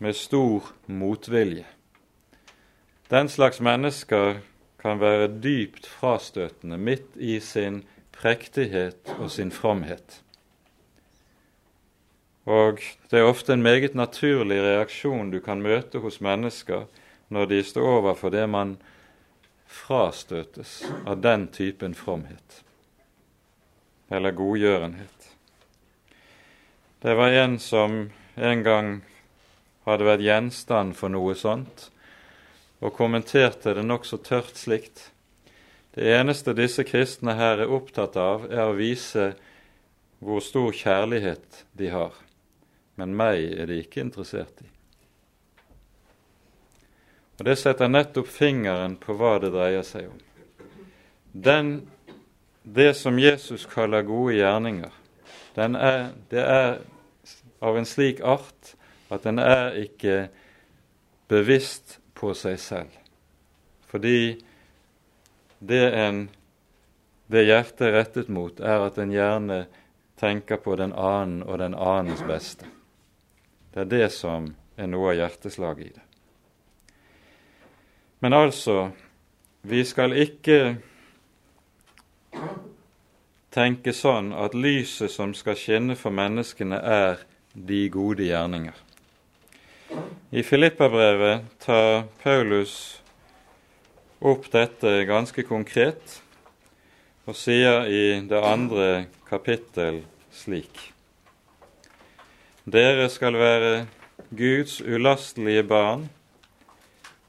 [0.00, 1.68] med stor motvilje.
[3.12, 4.40] Den slags mennesker
[4.80, 7.82] kan være dypt frastøtende midt i sin
[8.16, 10.22] prektighet og sin fromhet.
[12.46, 12.78] Og
[13.10, 16.86] det er ofte en meget naturlig reaksjon du kan møte hos mennesker
[17.34, 18.76] når de står overfor det man
[19.66, 22.62] frastøtes av den typen fromhet
[24.14, 25.32] eller godgjørenhet.
[27.02, 27.96] Det var en som
[28.38, 28.92] en gang
[29.86, 31.88] hadde vært gjenstand for noe sånt,
[32.78, 35.08] og kommenterte det nokså tørt slikt.
[35.98, 39.32] Det eneste disse kristne her er opptatt av, er å vise
[40.22, 42.14] hvor stor kjærlighet de har
[42.96, 44.68] men meg er de ikke interessert i.
[47.36, 50.20] Og Det setter nettopp fingeren på hva det dreier seg om.
[51.32, 51.74] Den,
[52.64, 54.94] det som Jesus kaller gode gjerninger,
[55.56, 56.78] er, det er
[57.64, 58.72] av en slik art
[59.12, 60.28] at den er ikke
[61.28, 62.96] bevisst på seg selv.
[63.88, 64.36] Fordi
[65.58, 66.26] det, en,
[67.32, 69.64] det hjertet er rettet mot, er at en gjerne
[70.20, 72.68] tenker på den annen og den annens beste.
[73.76, 74.46] Det er det som
[74.80, 76.04] er noe av hjerteslaget i det.
[78.24, 78.86] Men altså,
[79.68, 80.78] vi skal ikke
[83.52, 87.20] tenke sånn at lyset som skal skinne for menneskene, er
[87.52, 88.80] de gode gjerninger.
[90.32, 92.80] I Filippabrevet tar Paulus
[94.24, 96.16] opp dette ganske konkret
[97.28, 98.90] og sier i det andre
[99.28, 100.95] kapittel slik.
[102.66, 103.86] Dere skal være
[104.34, 106.08] Guds ulastelige barn,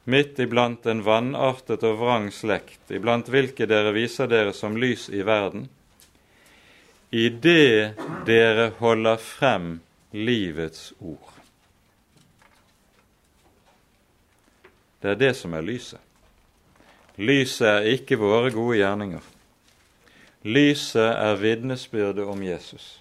[0.10, 5.22] midt iblant en vanartet og vrang slekt, iblant hvilke dere viser dere som lys i
[5.22, 5.68] verden,
[7.14, 7.94] i det
[8.26, 9.72] dere holder frem
[10.10, 11.34] livets ord.
[14.98, 16.02] Det er det som er lyset.
[17.22, 19.34] Lyset er ikke våre gode gjerninger.
[20.50, 22.96] Lyset er vitnesbyrdet om Jesus.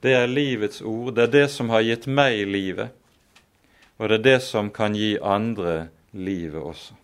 [0.00, 1.14] Det er livets ord.
[1.14, 2.94] Det er det som har gitt meg livet,
[4.00, 6.96] og det er det som kan gi andre livet også.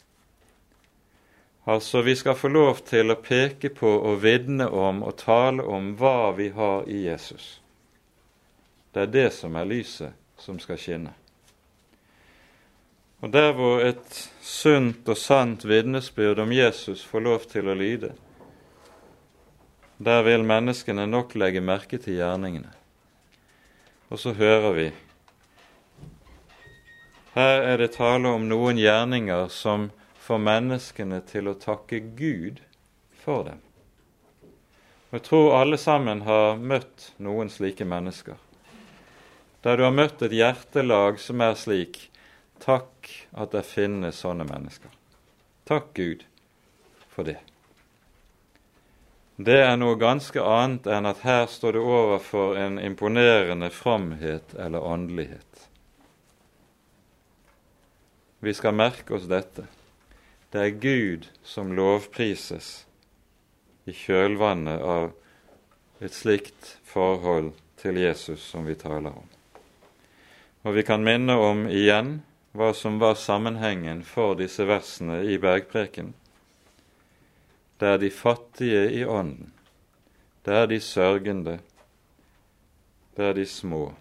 [1.66, 5.96] Altså, vi skal få lov til å peke på og vitne om og tale om
[5.98, 7.56] hva vi har i Jesus.
[8.94, 11.10] Det er det som er lyset som skal skinne.
[13.20, 18.12] Og der hvor et sunt og sant vitnesbyrd om Jesus får lov til å lyde,
[19.98, 22.75] der vil menneskene nok legge merke til gjerningene.
[24.08, 24.86] Og så hører vi
[27.34, 29.90] Her er det tale om noen gjerninger som
[30.26, 32.62] får menneskene til å takke Gud
[33.20, 33.60] for dem.
[35.10, 38.38] Og Jeg tror alle sammen har møtt noen slike mennesker.
[39.62, 42.06] Der du har møtt et hjertelag som er slik
[42.62, 44.88] Takk at det finnes sånne mennesker.
[45.68, 46.24] Takk Gud
[47.12, 47.36] for det.
[49.36, 54.80] Det er noe ganske annet enn at her står det overfor en imponerende fromhet eller
[54.80, 55.66] åndelighet.
[58.40, 59.66] Vi skal merke oss dette.
[60.48, 62.86] Det er Gud som lovprises
[63.84, 65.12] i kjølvannet av
[66.00, 69.28] et slikt forhold til Jesus som vi taler om.
[70.64, 72.22] Og vi kan minne om igjen
[72.56, 76.14] hva som var sammenhengen for disse versene i bergpreken
[77.78, 79.52] det er de fattige i ånden,
[80.44, 81.58] det er de sørgende,
[83.16, 83.94] det er de små,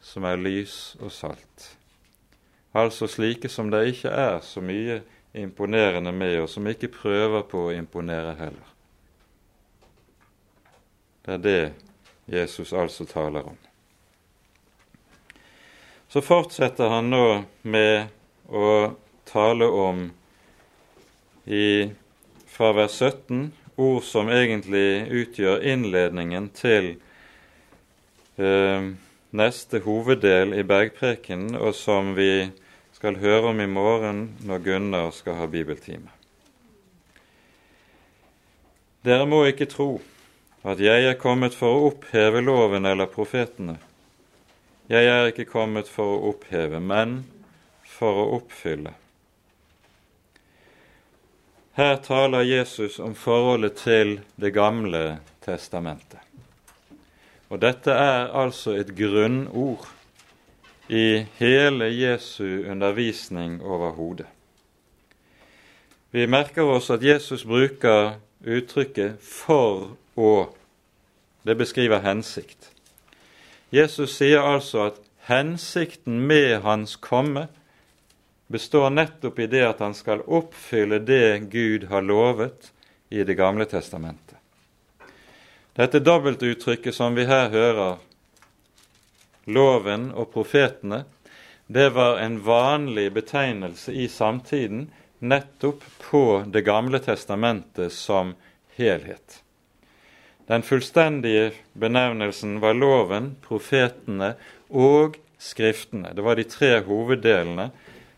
[0.00, 1.76] som er lys og salt.
[2.74, 5.02] altså slike som det ikke er så mye
[5.34, 8.72] imponerende med, og som ikke prøver på å imponere heller.
[11.22, 11.72] Det er det
[12.26, 13.56] Jesus altså taler om.
[16.08, 17.26] Så fortsetter han nå
[17.62, 18.08] med
[18.48, 18.92] å
[19.24, 20.02] tale om
[21.44, 21.88] i,
[22.62, 26.92] fra vers 17 ord som egentlig utgjør innledningen til
[28.38, 28.84] eh,
[29.34, 32.52] neste hoveddel i bergprekenen, og som vi
[32.94, 36.06] skal høre om i morgen når Gunnar skal ha bibeltime.
[39.02, 39.90] Dere må ikke tro
[40.62, 43.80] at jeg er kommet for å oppheve loven eller profetene.
[44.86, 47.24] Jeg er ikke kommet for å oppheve, men
[47.98, 48.94] for å oppfylle.
[51.72, 56.18] Her taler Jesus om forholdet til Det gamle testamentet.
[57.48, 59.88] Og dette er altså et grunnord
[60.88, 64.26] i hele Jesu undervisning overhodet.
[66.12, 70.54] Vi merker oss at Jesus bruker uttrykket 'for å'.
[71.46, 72.70] Det beskriver hensikt.
[73.72, 77.48] Jesus sier altså at hensikten med hans komme
[78.52, 82.72] består nettopp i det at han skal oppfylle det Gud har lovet
[83.08, 84.36] i Det gamle testamentet.
[85.72, 87.96] Dette dobbeltuttrykket som vi her hører,
[89.48, 91.04] loven og profetene,
[91.66, 98.34] det var en vanlig betegnelse i samtiden nettopp på Det gamle testamentet som
[98.76, 99.42] helhet.
[100.46, 104.34] Den fullstendige benevnelsen var loven, profetene
[104.68, 106.12] og skriftene.
[106.12, 107.70] Det var de tre hoveddelene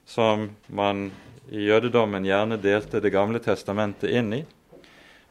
[0.07, 1.11] som man
[1.49, 4.45] i jødedommen gjerne delte Det gamle testamentet inn i.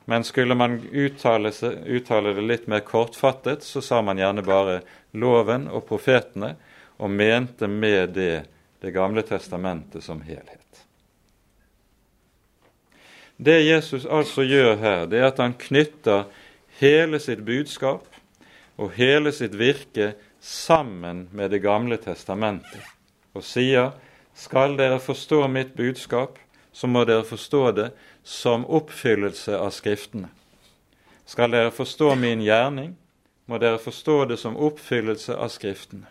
[0.06, 1.52] Men skulle man uttale,
[1.86, 6.56] uttale, det litt mer kortfattet, så sa man gjerne bare loven og profetene,
[6.98, 8.46] og mente med det
[8.84, 10.60] Det gamle testamentet som helhet.
[13.38, 16.26] Det Jesus altså gjør her, det er at han knytter
[16.82, 18.04] hele sitt budskap
[18.76, 20.14] og hele sitt virke
[20.44, 22.84] sammen med Det gamle testamentet,
[23.34, 23.94] og sier
[24.36, 26.40] skal dere forstå mitt budskap,
[26.72, 27.92] så må dere forstå det
[28.24, 30.28] som oppfyllelse av Skriftene.
[31.26, 32.96] Skal dere forstå min gjerning,
[33.46, 36.06] må dere forstå det som oppfyllelse av Skriftene.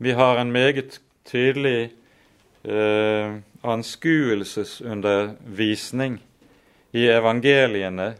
[0.00, 1.92] Vi har en meget tydelig
[2.64, 6.18] eh, anskuelsesundervisning
[6.92, 8.14] i evangeliene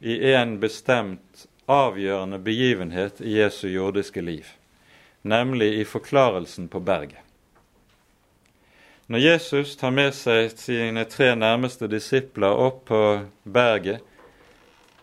[0.00, 4.46] i en bestemt avgjørende begivenhet i Jesu jordiske liv,
[5.22, 7.18] nemlig i forklarelsen på berget.
[9.06, 13.00] Når Jesus tar med seg sine tre nærmeste disipler opp på
[13.42, 14.00] berget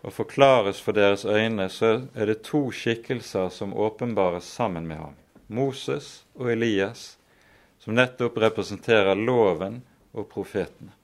[0.02, 5.18] og forklares for deres øyne, så er det to skikkelser som åpenbares sammen med ham.
[5.48, 7.18] Moses og Elias,
[7.80, 9.82] som nettopp representerer loven
[10.14, 10.96] og profetene.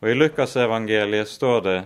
[0.00, 1.78] Og I Lukasevangeliet står det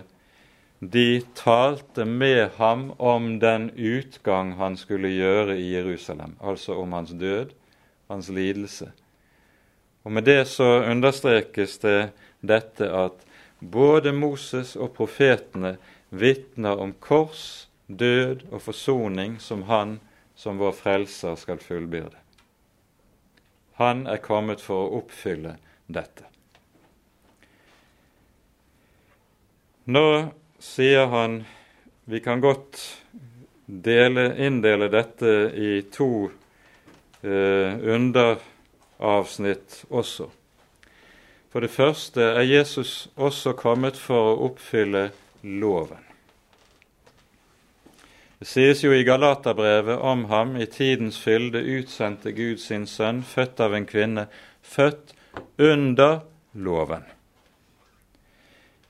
[0.81, 7.13] de talte med ham om den utgang han skulle gjøre i Jerusalem, altså om hans
[7.13, 7.53] død,
[8.09, 8.89] hans lidelse
[10.03, 12.11] og Med det så understrekes det
[12.41, 13.25] dette at
[13.59, 15.75] både Moses og profetene
[16.09, 19.99] vitner om kors, død og forsoning som han
[20.35, 22.17] som vår frelser skal fullbyrde.
[23.77, 25.55] Han er kommet for å oppfylle
[25.87, 26.25] dette.
[29.85, 31.41] Nå sier han
[32.05, 32.81] vi kan godt
[33.65, 36.29] dele, inndele dette i to
[37.21, 40.29] eh, underavsnitt også.
[41.51, 45.09] For det første er Jesus også kommet for å oppfylle
[45.43, 46.07] loven.
[48.41, 53.61] Det sies jo i Galaterbrevet om ham i tidens fylde utsendte Gud sin sønn, født
[53.61, 54.25] av en kvinne,
[54.65, 55.13] født
[55.61, 56.23] under
[56.57, 57.05] loven.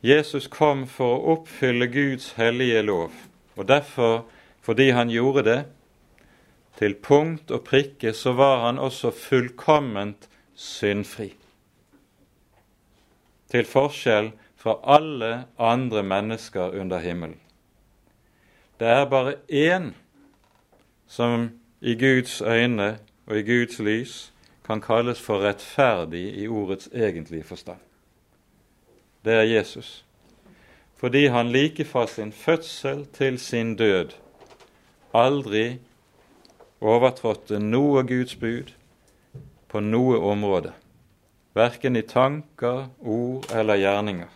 [0.02, 3.14] Jesus kom for å oppfylle Guds hellige lov,
[3.56, 4.24] og derfor,
[4.62, 5.60] fordi han gjorde det,
[6.82, 10.26] til punkt og prikke, så var han også fullkomment
[10.58, 11.30] syndfri.
[13.52, 17.38] Til forskjell fra alle andre mennesker under himmelen.
[18.80, 19.92] Det er bare én
[21.08, 21.50] som
[21.82, 22.98] i Guds øyne
[23.28, 24.34] og i Guds lys
[24.66, 27.91] kan kalles for rettferdig i ordets egentlige forstand.
[29.22, 30.04] Det er Jesus.
[30.98, 34.14] Fordi han like fra sin fødsel til sin død
[35.14, 35.80] aldri
[36.82, 38.72] overtrådte noe Guds bud
[39.72, 40.74] på noe område,
[41.54, 44.30] verken i tanker, ord eller gjerninger.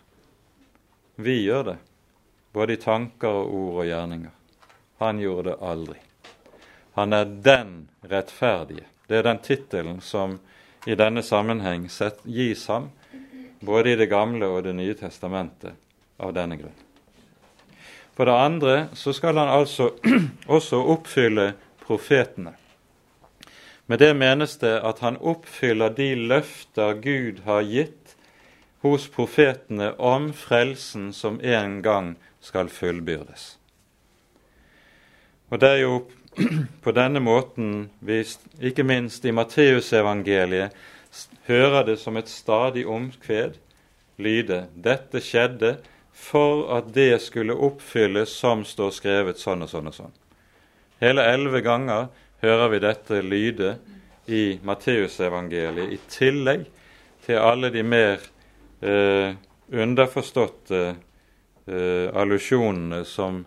[1.15, 1.77] Vi gjør det,
[2.53, 4.33] både i tanker og ord og gjerninger.
[4.99, 5.97] Han gjorde det aldri.
[6.95, 8.85] Han er den rettferdige.
[9.07, 10.39] Det er den tittelen som
[10.87, 11.89] i denne sammenheng
[12.23, 12.89] gis ham,
[13.65, 15.73] både i Det gamle og Det nye testamentet,
[16.17, 16.75] av denne grunn.
[18.15, 19.89] For det andre så skal han altså
[20.57, 21.53] også oppfylle
[21.83, 22.55] profetene.
[23.85, 28.15] Med det menes det at han oppfyller de løfter Gud har gitt
[28.85, 33.57] hos profetene om frelsen som en gang skal fullbyrdes.
[35.49, 35.99] Og Det er jo
[36.83, 37.89] på denne måten
[38.59, 40.71] ikke minst i Matteusevangeliet,
[41.47, 43.57] hører det som et stadig omkved
[44.21, 45.75] lyde dette skjedde
[46.15, 50.15] for at det skulle oppfylles som står skrevet sånn og sånn og sånn.
[51.03, 52.07] Hele elleve ganger
[52.43, 53.75] hører vi dette lyde
[54.31, 56.63] i Matteusevangeliet, i tillegg
[57.25, 58.23] til alle de mer
[58.81, 59.35] eh,
[59.75, 63.43] underforståtte eh, allusjonene som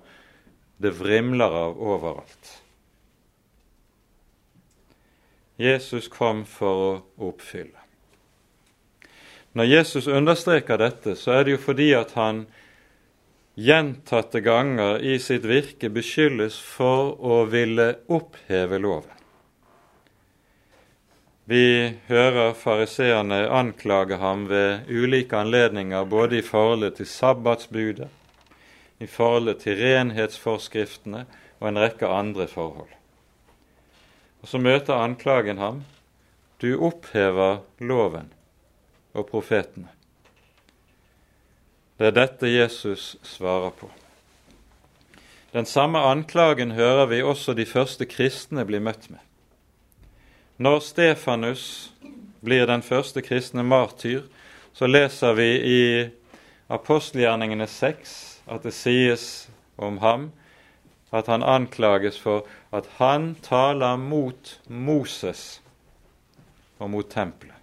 [0.79, 2.58] det vrimler av overalt.
[5.59, 7.75] Jesus kom for å oppfylle.
[9.59, 12.45] Når Jesus understreker dette, så er det jo fordi at han
[13.59, 19.17] gjentatte ganger i sitt virke beskyldes for å ville oppheve loven.
[21.49, 28.11] Vi hører fariseerne anklage ham ved ulike anledninger, både i forholdet til sabbatsbudet,
[29.01, 31.25] i forholdet til renhetsforskriftene
[31.59, 32.98] og en rekke andre forhold.
[34.49, 35.83] Så møter anklagen ham
[36.59, 38.31] du opphever loven
[39.13, 39.91] og profetene.
[41.99, 43.91] Det er dette Jesus svarer på.
[45.53, 49.21] Den samme anklagen hører vi også de første kristne bli møtt med.
[50.57, 51.93] Når Stefanus
[52.41, 54.25] blir den første kristne martyr,
[54.73, 55.81] så leser vi i
[56.73, 58.17] apostelgjerningene 6
[58.49, 60.31] at det sies om ham
[61.11, 65.61] at han anklages for at han taler mot Moses
[66.79, 67.55] og mot tempelet.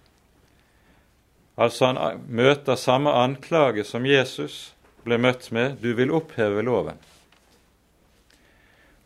[1.56, 4.74] Altså han møter samme anklage som Jesus
[5.06, 6.98] ble møtt med du vil oppheve loven.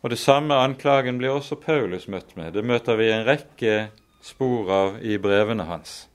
[0.01, 2.53] Og Det samme anklagen blir også Paulus møtt med.
[2.53, 6.07] Det møter vi en rekke spor av i brevene hans.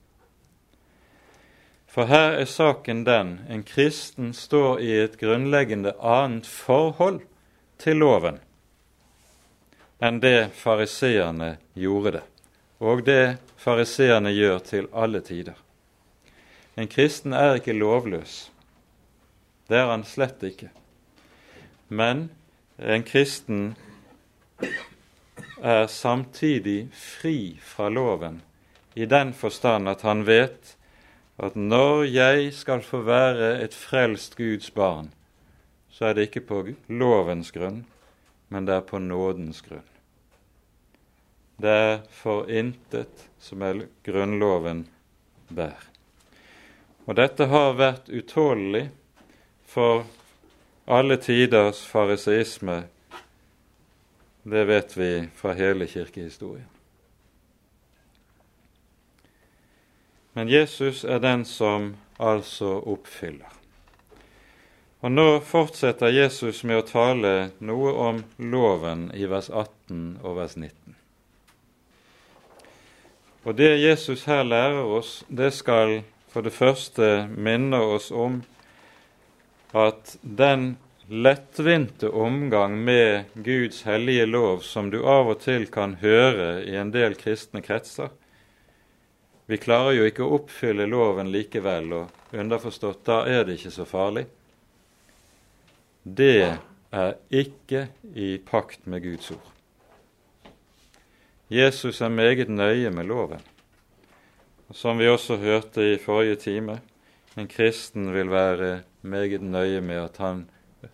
[1.87, 7.23] For her er saken den en kristen står i et grunnleggende annet forhold
[7.81, 8.39] til loven
[10.03, 12.25] enn det fariseerne gjorde det,
[12.79, 15.55] og det fariseerne gjør til alle tider.
[16.77, 18.51] En kristen er ikke lovløs.
[19.67, 20.69] Det er han slett ikke.
[21.89, 22.27] Men
[22.77, 23.71] en kristen
[25.63, 28.43] er samtidig fri fra loven
[28.95, 30.75] i den forstand at han vet
[31.37, 35.11] at når jeg skal få være et frelst Guds barn,
[35.97, 36.59] så er det ikke på
[36.93, 37.79] lovens grunn,
[38.53, 39.87] men det er på nådens grunn.
[41.57, 44.83] Det er for intet som er grunnloven
[45.49, 45.87] bær.
[47.09, 48.91] Og dette har vært utålelig
[49.65, 50.05] for
[50.85, 52.83] alle tiders fariseisme.
[54.45, 56.69] Det vet vi fra hele kirkehistorien.
[60.37, 63.49] Men Jesus er den som altså oppfyller.
[65.05, 70.55] Og Nå fortsetter Jesus med å tale noe om loven i vers 18 og vers
[70.57, 70.95] 19.
[73.45, 76.01] Og Det Jesus her lærer oss, det skal
[76.33, 78.41] for det første minne oss om
[79.77, 80.75] at den
[81.07, 86.91] lettvinte omgang med Guds hellige lov som du av og til kan høre i en
[86.91, 88.09] del kristne kretser
[89.47, 93.85] Vi klarer jo ikke å oppfylle loven likevel, og underforstått da er det ikke så
[93.87, 94.25] farlig.
[96.07, 96.57] Det
[96.95, 99.53] er ikke i pakt med Guds ord.
[101.51, 103.41] Jesus er meget nøye med loven.
[104.71, 106.79] Som vi også hørte i forrige time,
[107.37, 110.45] en kristen vil være meget nøye med at han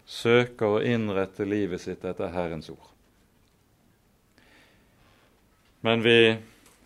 [0.05, 2.89] søker å innrette livet sitt etter Herrens ord.
[5.82, 6.38] Men vi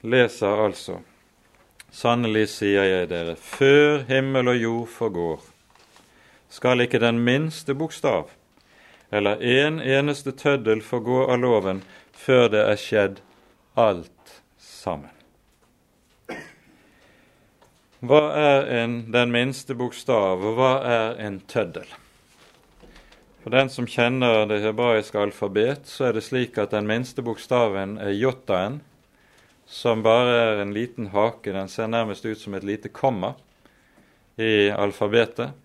[0.03, 0.99] leser altså
[1.97, 5.45] Sannelig sier jeg dere, før himmel og jord forgår,
[6.49, 8.31] skal ikke den minste bokstav
[9.09, 11.83] eller en eneste tøddel få gå av loven
[12.17, 13.21] før det er skjedd
[13.79, 15.13] alt sammen.
[17.97, 21.87] Hva er en, den minste bokstav, og hva er en tøddel?
[23.41, 27.95] For den som kjenner det hebraiske alfabet, så er det slik at den minste bokstaven
[28.03, 28.81] er jotaen,
[29.65, 31.55] som bare er en liten hake.
[31.55, 33.33] Den ser nærmest ut som et lite komma
[34.37, 35.55] i alfabetet.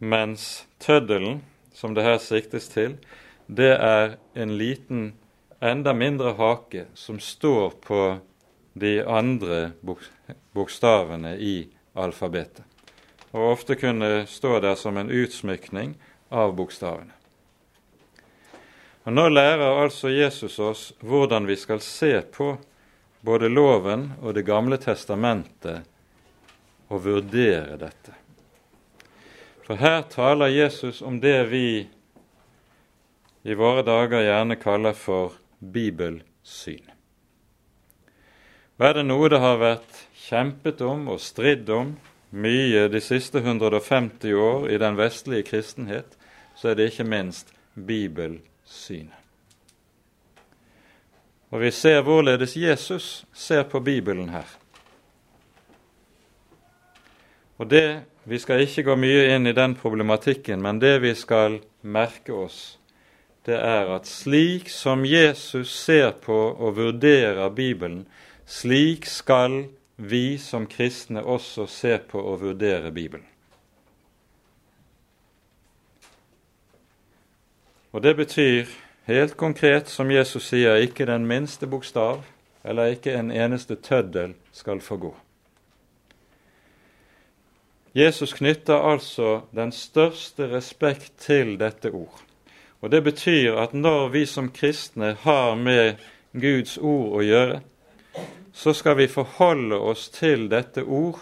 [0.00, 1.42] Mens tøddelen,
[1.76, 2.96] som det her siktes til,
[3.46, 5.12] det er en liten,
[5.60, 8.00] enda mindre hake som står på
[8.80, 9.72] de andre
[10.56, 12.64] bokstavene i alfabetet,
[13.32, 15.92] og ofte kunne stå der som en utsmykning
[16.32, 17.12] av bokstavene.
[19.04, 22.54] Og Nå lærer altså Jesus oss hvordan vi skal se på
[23.20, 25.84] både loven og Det gamle testamentet
[26.88, 28.19] og vurdere dette.
[29.70, 31.88] For her taler Jesus om det vi
[33.42, 36.88] i våre dager gjerne kaller for bibelsyn.
[38.80, 41.94] Og er det noe det har vært kjempet om og stridd om
[42.34, 46.18] mye de siste 150 år i den vestlige kristenhet,
[46.58, 49.14] så er det ikke minst bibelsynet.
[51.54, 54.50] Og vi ser hvorledes Jesus ser på Bibelen her.
[57.62, 61.56] Og det, Vi skal ikke gå mye inn i den problematikken, men det vi skal
[61.82, 62.78] merke oss,
[63.42, 68.04] det er at slik som Jesus ser på og vurderer Bibelen,
[68.46, 69.64] slik skal
[69.96, 73.26] vi som kristne også se på og vurdere Bibelen.
[77.90, 78.70] Og Det betyr
[79.10, 82.22] helt konkret, som Jesus sier, ikke den minste bokstav
[82.64, 85.12] eller ikke en eneste tøddel skal få gå.
[87.94, 92.22] Jesus knytter altså den største respekt til dette ord.
[92.80, 95.98] Og Det betyr at når vi som kristne har med
[96.32, 97.60] Guds ord å gjøre,
[98.52, 101.18] så skal vi forholde oss til dette ord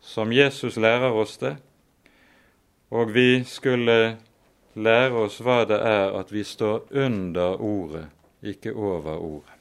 [0.00, 1.56] som Jesus lærer oss det,
[2.90, 4.16] og vi skulle
[4.74, 8.06] lære oss hva det er at vi står under ordet,
[8.42, 9.51] ikke over ordet.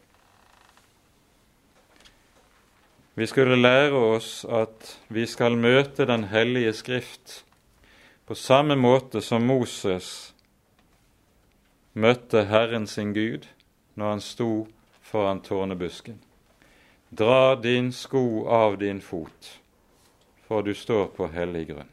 [3.13, 7.43] Vi skulle lære oss at vi skal møte Den hellige Skrift
[8.25, 10.33] på samme måte som Moses
[11.93, 13.47] møtte Herren sin Gud
[13.99, 14.67] når han sto
[15.01, 16.21] foran tårnebusken.
[17.09, 19.59] Dra din sko av din fot,
[20.47, 21.89] for du står på hellig grunn.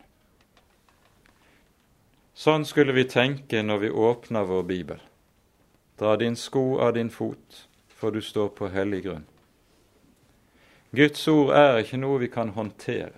[2.39, 5.03] Sånn skulle vi tenke når vi åpner vår bibel.
[5.99, 9.27] Dra din sko av din fot, for du står på hellig grunn.
[10.91, 13.13] Guds ord er ikke noe vi kan håndtere.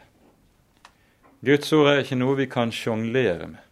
[1.46, 3.62] Guds ord er ikke noe vi kan sjonglere med.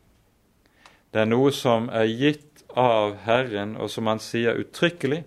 [1.10, 5.24] Det er noe som er gitt av Herren, og som han sier uttrykkelig,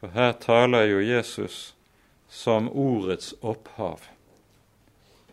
[0.00, 1.60] for her taler jo Jesus
[2.26, 4.02] som ordets opphav.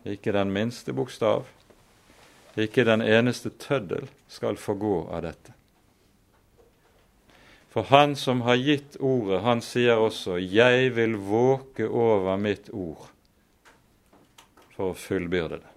[0.06, 1.48] Ikke den minste bokstav,
[2.54, 5.57] ikke den eneste tøddel skal få gå av dette.
[7.78, 13.06] For Han som har gitt ordet, han sier også 'Jeg vil våke over mitt ord'
[14.74, 15.70] for å fullbyrde det.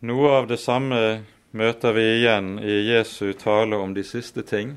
[0.00, 4.76] Noe av det samme møter vi igjen i Jesu tale om de siste ting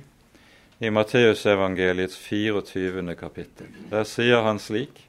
[0.80, 3.16] i Matteusevangeliets 24.
[3.16, 3.68] kapittel.
[3.90, 5.04] Der sier han slik.: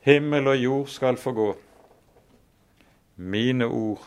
[0.00, 1.56] Himmel og jord skal forgå.
[3.16, 4.04] Mine ord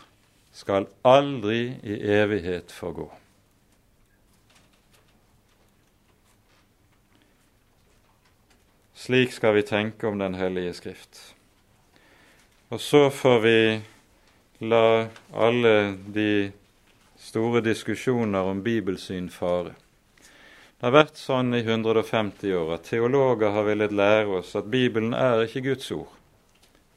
[0.51, 3.20] skal aldri i evighet forgå.
[9.01, 11.35] Slik skal vi tenke om Den hellige Skrift.
[12.69, 13.81] Og så får vi
[14.59, 16.51] la alle de
[17.17, 19.73] store diskusjoner om bibelsyn fare.
[20.21, 25.17] Det har vært sånn i 150 år at teologer har villet lære oss at Bibelen
[25.17, 26.13] er ikke Guds ord,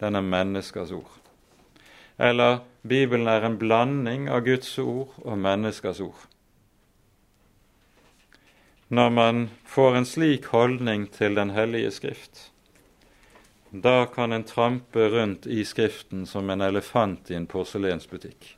[0.05, 1.09] den er menneskers ord.
[2.21, 6.29] Eller Bibelen er en blanding av Guds ord og menneskers ord.
[8.95, 12.51] Når man får en slik holdning til Den hellige Skrift,
[13.71, 18.53] da kan en trampe rundt i Skriften som en elefant i en porselensbutikk.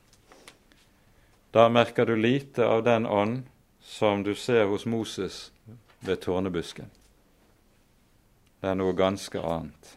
[1.57, 3.47] Da merker du lite av den ånd
[3.80, 5.53] som du ser hos Moses
[6.05, 6.93] ved tårnebusken.
[8.61, 9.97] Det er noe ganske annet.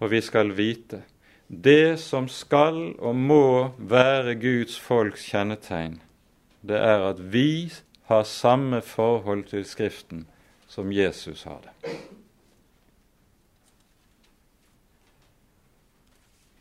[0.00, 1.04] Og vi skal vite
[1.48, 6.00] det som skal og må være Guds folks kjennetegn,
[6.62, 7.68] det er at vi
[8.04, 10.26] har samme forhold til Skriften
[10.68, 11.92] som Jesus har det.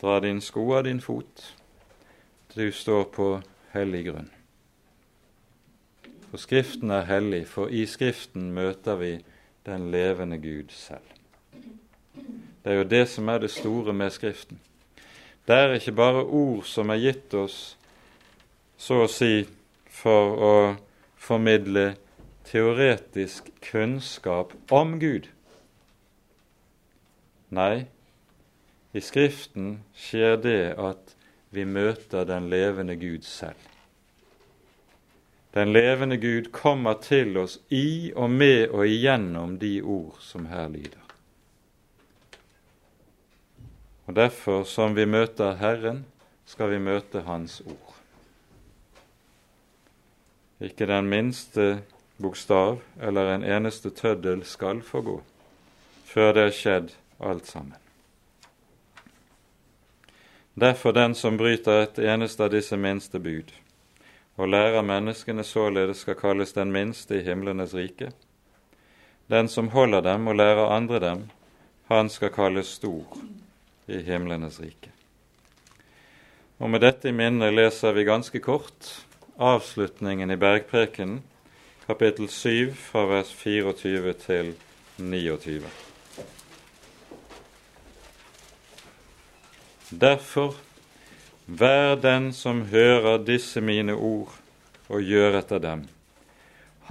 [0.02, 1.56] Dra din sko av din fot
[2.56, 3.28] du står på
[3.72, 4.30] hellig grunn.
[6.32, 9.12] For Skriften er hellig, for i Skriften møter vi
[9.66, 11.06] den levende Gud selv.
[12.64, 14.60] Det er jo det som er det store med Skriften.
[15.48, 17.78] Det er ikke bare ord som er gitt oss,
[18.78, 19.46] så å si,
[19.90, 20.54] for å
[21.22, 21.96] formidle
[22.50, 25.28] teoretisk kunnskap om Gud.
[27.54, 27.86] Nei,
[28.92, 31.14] i Skriften skjer det at
[31.52, 33.60] vi møter den levende Gud selv.
[35.54, 40.72] Den levende Gud kommer til oss i og med og igjennom de ord som her
[40.72, 41.08] lyder.
[44.08, 46.06] Og Derfor, som vi møter Herren,
[46.46, 47.91] skal vi møte Hans ord.
[50.62, 51.82] Ikke den minste
[52.22, 55.22] bokstav eller en eneste tøddel skal få gå
[56.12, 56.90] før det er skjedd
[57.24, 57.78] alt sammen.
[60.60, 63.54] Derfor den som bryter et eneste av disse minste bud,
[64.36, 68.12] og lærer menneskene således skal kalles den minste i himlenes rike.
[69.32, 71.22] Den som holder dem og lærer andre dem,
[71.88, 73.16] han skal kalles stor
[73.88, 74.92] i himlenes rike.
[76.60, 78.92] Og Med dette i minne leser vi ganske kort
[79.38, 81.22] avslutningen i Bergprekenen,
[81.86, 84.54] kapittel 7, fra vers 24 til
[84.98, 85.64] 29.
[89.90, 90.56] Derfor,
[91.46, 94.32] vær den som hører disse mine ord
[94.88, 95.88] og gjør etter dem.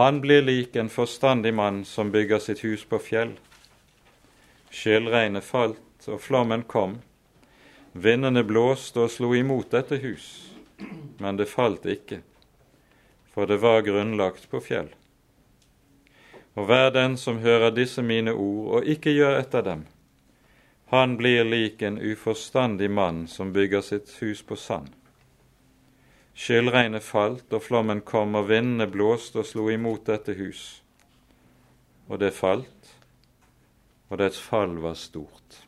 [0.00, 3.34] Han blir lik en forstandig mann som bygger sitt hus på fjell.
[4.70, 6.98] Skjellregnet falt, og flommen kom.
[7.92, 10.26] Vindene blåste og slo imot dette hus,
[11.18, 12.20] men det falt ikke,
[13.34, 14.90] for det var grunnlagt på fjell.
[16.58, 19.84] Og hver den som hører disse mine ord og ikke gjør etter dem,
[20.90, 24.90] han blir lik en uforstandig mann som bygger sitt hus på sand.
[26.34, 30.82] Skyldregnet falt, og flommen kom, og vindene blåste og slo imot dette hus.
[32.08, 32.94] Og det falt,
[34.08, 35.60] og dets fall var stort.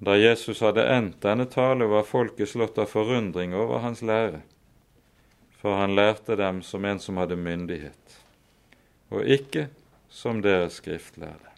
[0.00, 4.42] Da Jesus hadde endt denne tale, var folket slått av forundring over hans lære,
[5.60, 8.18] for han lærte dem som en som hadde myndighet,
[9.12, 9.68] og ikke
[10.08, 11.50] som deres skriftlærde.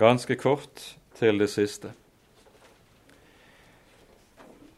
[0.00, 1.92] Ganske kort til det siste.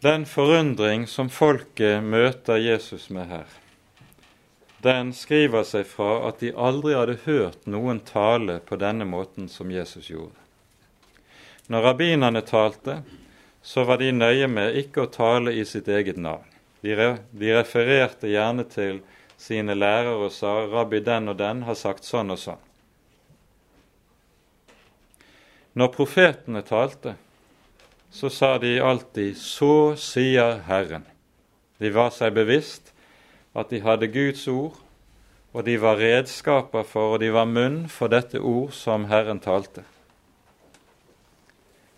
[0.05, 3.47] Den forundring som folket møter Jesus med her,
[4.85, 9.71] den skriver seg fra at de aldri hadde hørt noen tale på denne måten som
[9.73, 10.37] Jesus gjorde.
[11.73, 12.99] Når rabbinerne talte,
[13.63, 16.45] så var de nøye med ikke å tale i sitt eget navn.
[16.85, 19.01] De, re, de refererte gjerne til
[19.41, 22.61] sine lærere og sa 'Rabbi den og den har sagt sånn og sånn'.
[25.75, 27.17] Når profetene talte,
[28.11, 31.09] så sa de alltid 'Så sier Herren'.
[31.81, 32.93] De var seg bevisst
[33.55, 34.77] at de hadde Guds ord,
[35.53, 39.85] og de var redskaper for, og de var munn for dette ord som Herren talte.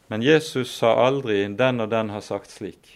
[0.09, 2.96] Men Jesus sa aldri 'den og den har sagt slik'.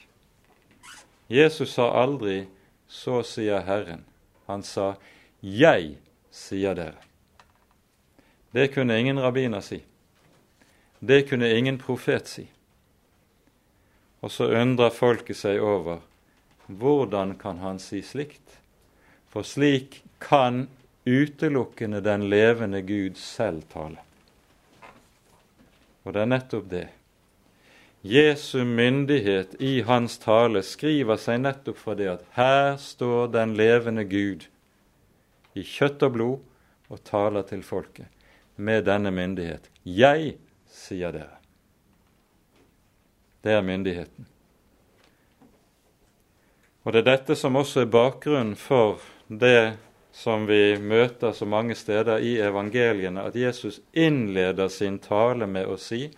[1.30, 2.46] Jesus sa aldri
[2.88, 4.04] 'så sier Herren'.
[4.46, 4.96] Han sa
[5.40, 5.98] 'jeg
[6.30, 7.04] sier dere'.
[8.52, 9.82] Det kunne ingen rabbiner si.
[10.98, 12.48] Det kunne ingen profet si.
[14.20, 16.00] Og så undrer folket seg over
[16.66, 18.58] hvordan kan han si slikt?
[19.28, 20.68] For slik kan
[21.06, 23.98] utelukkende den levende Gud selv tale.
[26.04, 26.88] Og det er nettopp det.
[28.02, 34.06] Jesu myndighet i hans tale skriver seg nettopp fra det at her står den levende
[34.08, 34.46] Gud
[35.52, 36.38] i kjøtt og blod
[36.88, 38.08] og taler til folket
[38.56, 39.68] med denne myndighet.
[39.84, 40.38] Jeg
[40.70, 41.36] sier dere.
[43.44, 44.26] Det er myndigheten.
[46.84, 49.76] Og det er dette som også er bakgrunnen for det
[50.16, 55.76] som vi møter så mange steder i evangeliene, at Jesus innleder sin tale med å
[55.80, 56.08] si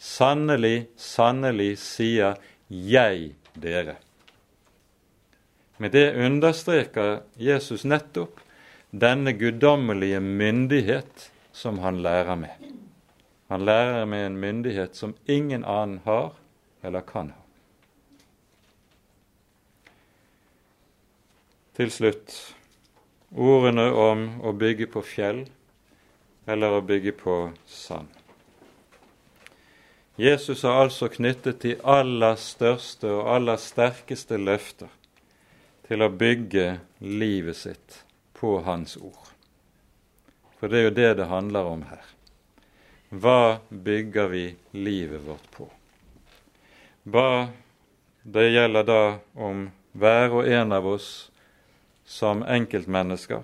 [0.00, 2.38] Sannelig, sannelig sier
[2.68, 3.98] jeg dere.
[5.76, 8.40] Med det understreker Jesus nettopp
[8.90, 12.70] denne guddommelige myndighet som han lærer med.
[13.52, 16.32] Han lærer med en myndighet som ingen annen har
[16.82, 17.42] eller kan ha.
[21.76, 22.38] Til slutt
[23.32, 25.44] ordene om å bygge på fjell
[26.48, 27.36] eller å bygge på
[27.68, 28.19] sand.
[30.20, 34.90] Jesus har altså knyttet de aller største og aller sterkeste løfter
[35.88, 36.66] til å bygge
[37.00, 38.02] livet sitt
[38.36, 39.30] på Hans ord.
[40.58, 42.04] For det er jo det det handler om her.
[43.08, 44.44] Hva bygger vi
[44.76, 45.70] livet vårt på?
[47.08, 47.48] Hva
[48.22, 49.02] det gjelder da
[49.40, 51.10] om hver og en av oss
[52.04, 53.40] som enkeltmennesker,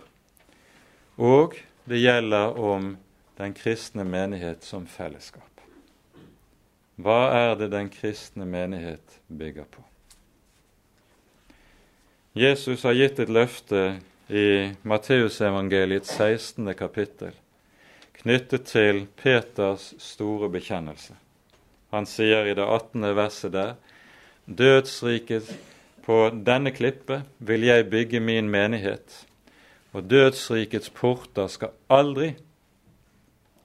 [1.17, 1.57] og
[1.89, 2.97] det gjelder om
[3.41, 5.56] den kristne menighet som fellesskap.
[6.97, 9.83] Hva er det den kristne menighet bygger på?
[12.37, 13.83] Jesus har gitt et løfte
[14.29, 16.73] i Matteusevangeliets 16.
[16.77, 17.37] kapittel
[18.17, 21.15] knyttet til Peters store bekjennelse.
[21.95, 23.07] Han sier i det 18.
[23.17, 23.77] verset der
[24.47, 25.49] Dødsriket
[26.07, 29.27] på denne klippe vil jeg bygge min menighet,
[29.93, 32.35] og dødsrikets porter skal aldri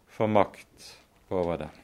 [0.09, 0.89] få makt
[1.29, 1.80] over den.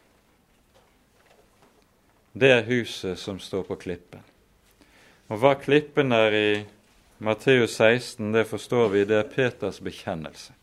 [2.37, 4.21] Det er huset som står på klippen.
[5.33, 6.49] Og hva klippen er i
[7.17, 10.53] Matteus 16, det forstår vi, det er Peters bekjennelse.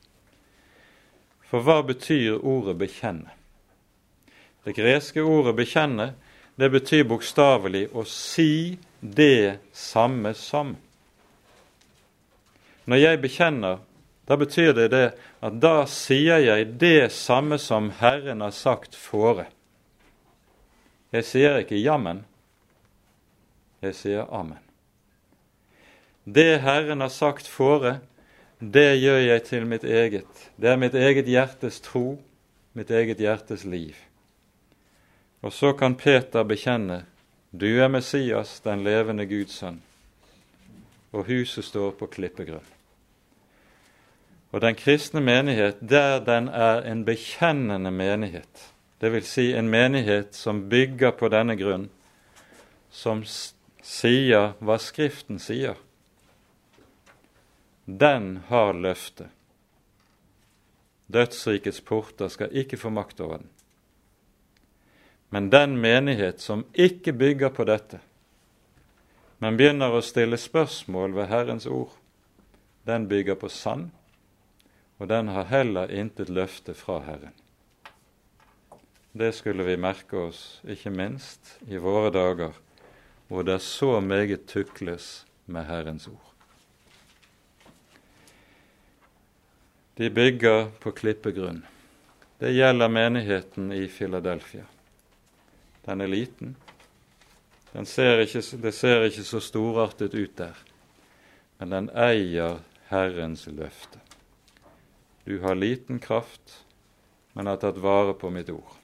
[1.51, 3.35] For hva betyr ordet 'bekjenne'?
[4.64, 6.14] Det greske ordet 'bekjenne'
[6.57, 10.77] det betyr bokstavelig å si det samme som.
[12.87, 13.83] Når jeg bekjenner,
[14.29, 15.07] da betyr det det
[15.43, 19.49] at da sier jeg det samme som Herren har sagt fore.
[21.15, 22.25] Jeg sier ikke jammen,
[23.85, 24.59] jeg sier amen.
[26.25, 28.01] Det Herren har sagt fore,
[28.59, 30.49] det gjør jeg til mitt eget.
[30.57, 32.17] Det er mitt eget hjertes tro,
[32.75, 33.95] mitt eget hjertes liv.
[35.45, 37.05] Og så kan Peter bekjenne
[37.55, 39.79] du er Messias, den levende Guds sønn,
[41.15, 42.67] og huset står på klippegrunn.
[44.51, 48.74] Og den kristne menighet, der den er en bekjennende menighet,
[49.05, 49.29] dvs.
[49.29, 51.89] Si en menighet som bygger på denne grunn,
[52.91, 53.21] som
[53.85, 55.77] sier hva Skriften sier,
[57.85, 59.29] den har løftet.
[61.07, 63.51] Dødsrikets porter skal ikke få makt over den.
[65.29, 68.01] Men den menighet som ikke bygger på dette,
[69.43, 71.93] men begynner å stille spørsmål ved Herrens ord,
[72.89, 73.91] den bygger på sand,
[74.97, 77.35] og den har heller intet løfte fra Herren.
[79.17, 82.57] Det skulle vi merke oss, ikke minst i våre dager,
[83.31, 86.33] hvor det så meget tukles med Herrens ord.
[89.95, 91.62] De bygger på klippegrunn.
[92.43, 94.67] Det gjelder menigheten i Filadelfia.
[95.87, 96.57] Den er liten.
[97.71, 100.59] Den ser ikke, det ser ikke så storartet ut der,
[101.62, 104.03] men den eier Herrens løfte.
[105.23, 106.65] Du har liten kraft,
[107.33, 108.81] men har tatt vare på mitt ord.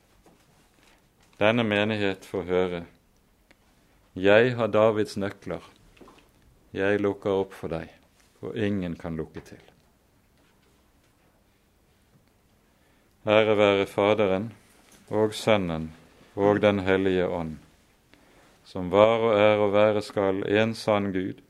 [1.41, 2.79] Denne menighet får høre.
[4.13, 5.65] Jeg har Davids nøkler.
[6.77, 7.89] Jeg lukker opp for deg,
[8.45, 9.63] og ingen kan lukke til.
[13.25, 14.51] Ære være Faderen
[15.09, 15.91] og Sønnen
[16.37, 17.57] og Den hellige ånd,
[18.65, 21.41] som var og er og være skal en sann Gud,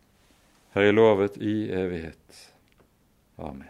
[0.78, 2.46] høylovet i evighet.
[3.38, 3.69] Amen.